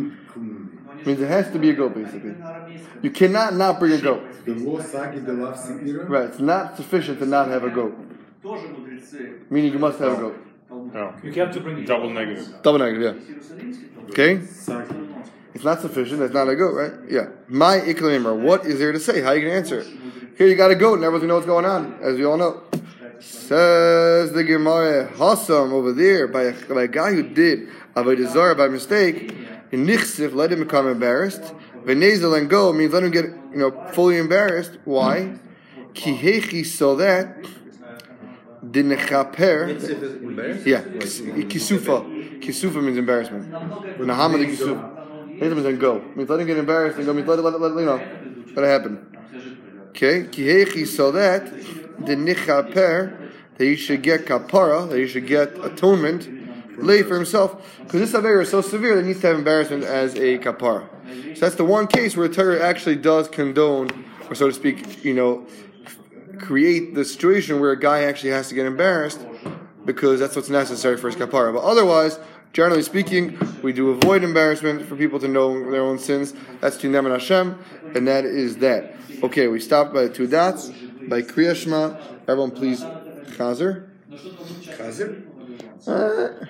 Means 1.07 1.21
it 1.21 1.29
has 1.29 1.51
to 1.53 1.59
be 1.59 1.71
a 1.71 1.75
goat, 1.75 1.95
basically. 1.95 2.35
You 3.03 3.11
cannot 3.11 3.55
not 3.55 3.79
bring 3.79 3.93
a 3.93 3.99
goat. 3.99 4.23
The 4.45 4.55
law 4.55 4.81
sagi 4.81 5.21
the 5.21 5.33
lav 5.33 5.57
seira. 5.57 6.09
Right, 6.09 6.25
it's 6.25 6.39
not 6.39 6.77
sufficient 6.77 7.19
to 7.21 7.27
not 7.27 7.49
have 7.49 7.65
a 7.65 7.71
goat. 7.71 7.97
Meaning 9.51 9.73
you 9.73 9.79
must 9.79 9.99
have 10.01 10.13
a 10.13 10.17
goat. 10.17 10.47
Oh. 10.71 11.15
You 11.23 11.33
have 11.33 11.53
to 11.53 11.61
bring 11.61 11.79
it. 11.79 11.87
Double 11.87 12.11
negative. 12.11 12.63
Double 12.63 12.79
negative, 12.79 13.17
yeah. 13.17 14.03
Okay? 14.11 14.41
It's 15.55 15.65
not 15.65 15.81
sufficient, 15.81 16.23
it's 16.23 16.33
not 16.33 16.49
a 16.49 16.57
goat, 16.57 16.75
right? 16.75 16.93
Yeah. 17.09 17.29
My 17.47 17.79
iklamimar, 17.79 18.37
what 18.41 18.65
is 18.65 18.79
there 18.79 18.93
to 18.93 18.99
say? 18.99 19.21
How 19.21 19.29
are 19.29 19.37
you 19.37 19.43
going 19.43 19.53
to 19.53 19.59
answer 19.59 19.81
it? 19.81 19.87
Here 20.39 20.47
you 20.47 20.57
got 20.57 20.71
a 20.71 20.75
goat 20.75 20.95
and 20.95 21.05
everyone's 21.05 21.27
going 21.27 21.29
to 21.29 21.29
know 21.29 21.35
what's 21.35 21.47
going 21.47 21.67
on, 21.67 21.99
as 22.03 22.17
we 22.17 22.25
all 22.25 22.39
know. 22.39 22.63
Says 23.21 24.33
the 24.33 24.43
Gemara, 24.43 25.07
Hassam 25.17 25.73
over 25.73 25.93
there, 25.93 26.27
by 26.27 26.45
a, 26.45 26.53
by 26.75 26.85
a 26.85 26.89
guy 26.89 27.13
who 27.13 27.23
did 27.23 27.69
Avodah 27.95 28.33
Zarah 28.33 28.57
by 28.57 28.69
mistake, 28.69 29.33
in 29.73 29.87
Nichsif, 29.87 30.35
let 30.35 30.53
him 30.53 30.61
become 30.61 30.87
embarrassed. 30.87 31.43
Venezel 31.85 32.39
and 32.39 32.49
go 32.49 32.73
means 32.73 32.93
let 32.93 33.03
him 33.03 33.11
get, 33.11 33.25
you 33.25 33.57
know, 33.57 33.71
fully 33.89 34.19
embarrassed. 34.19 34.79
Why? 34.85 35.39
Kihechi, 35.95 36.65
so 36.65 36.97
that 36.97 37.45
the 38.63 38.83
nechaper. 38.83 39.75
Yeah, 40.65 40.83
kisufa. 40.83 42.41
Kisufa 42.41 42.83
means 42.83 42.99
embarrassment. 42.99 43.51
Nahama 43.51 44.39
the 44.39 44.47
kisufa. 44.47 45.41
Neither 45.41 45.55
means 45.55 45.79
go. 45.79 46.01
Means 46.15 46.29
let 46.29 46.41
him 46.41 46.47
get 46.47 46.59
embarrassed 46.59 46.99
and 46.99 47.07
go. 47.07 47.13
Means 47.13 47.27
let 47.27 47.39
let 47.41 47.61
let 47.61 47.75
you 47.81 47.87
know, 47.87 47.97
let 48.55 48.65
it 48.65 48.69
happen. 48.69 49.09
Okay, 49.89 50.25
kihechi 50.25 50.87
so 50.87 51.11
that 51.13 51.47
the 52.07 52.15
nichaper 52.15 53.31
that 53.57 53.65
he 53.65 53.77
should 53.77 54.03
get 54.03 54.27
kapara, 54.27 54.89
that 54.89 54.99
he 54.99 55.07
should 55.07 55.27
get 55.27 55.59
atonement, 55.65 56.42
lay 56.83 57.03
for 57.03 57.15
himself, 57.15 57.79
because 57.81 58.01
this 58.01 58.13
avera 58.13 58.43
is 58.43 58.51
so 58.51 58.61
severe 58.61 58.97
that 58.97 59.03
he 59.03 59.09
needs 59.09 59.21
to 59.21 59.29
have 59.29 59.37
embarrassment 59.37 59.85
as 59.85 60.15
a 60.15 60.39
kapara. 60.39 60.89
So 61.37 61.41
that's 61.41 61.57
the 61.57 61.65
one 61.65 61.87
case 61.87 62.17
where 62.17 62.29
Torah 62.29 62.63
actually 62.63 62.97
does 62.97 63.29
condone, 63.29 64.05
or 64.29 64.35
so 64.35 64.49
to 64.49 64.53
speak, 64.53 65.05
you 65.05 65.15
know, 65.15 65.47
create 66.39 66.95
the 66.95 67.05
situation 67.05 67.61
where 67.61 67.71
a 67.71 67.79
guy 67.79 68.03
actually 68.03 68.31
has 68.31 68.49
to 68.49 68.55
get 68.55 68.67
embarrassed 68.67 69.21
because 69.85 70.21
that's 70.21 70.37
what's 70.37 70.51
necessary 70.51 70.97
for 70.97 71.09
his 71.09 71.17
kapara. 71.17 71.53
But 71.53 71.63
otherwise, 71.63 72.19
generally 72.53 72.83
speaking, 72.83 73.39
we 73.63 73.73
do 73.73 73.91
avoid 73.91 74.25
embarrassment 74.25 74.87
for 74.87 74.97
people 74.97 75.19
to 75.21 75.29
know 75.29 75.71
their 75.71 75.83
own 75.83 75.99
sins. 75.99 76.35
That's 76.61 76.77
to 76.79 76.91
them 76.91 77.07
and 77.07 77.13
Hashem, 77.13 77.59
and 77.95 78.07
that 78.09 78.25
is 78.25 78.59
that. 78.59 78.97
Okay, 79.23 79.47
we 79.49 79.61
stopped 79.61 79.95
by 79.95 80.03
the 80.03 80.11
two 80.11 80.27
dots, 80.27 80.71
by 81.09 81.23
Kriya 81.23 81.55
Shema. 81.55 81.97
Everyone 82.29 82.51
please, 82.51 82.81
Chazer. 83.37 83.89
Chazer? 84.11 85.23
Uh, 85.87 86.41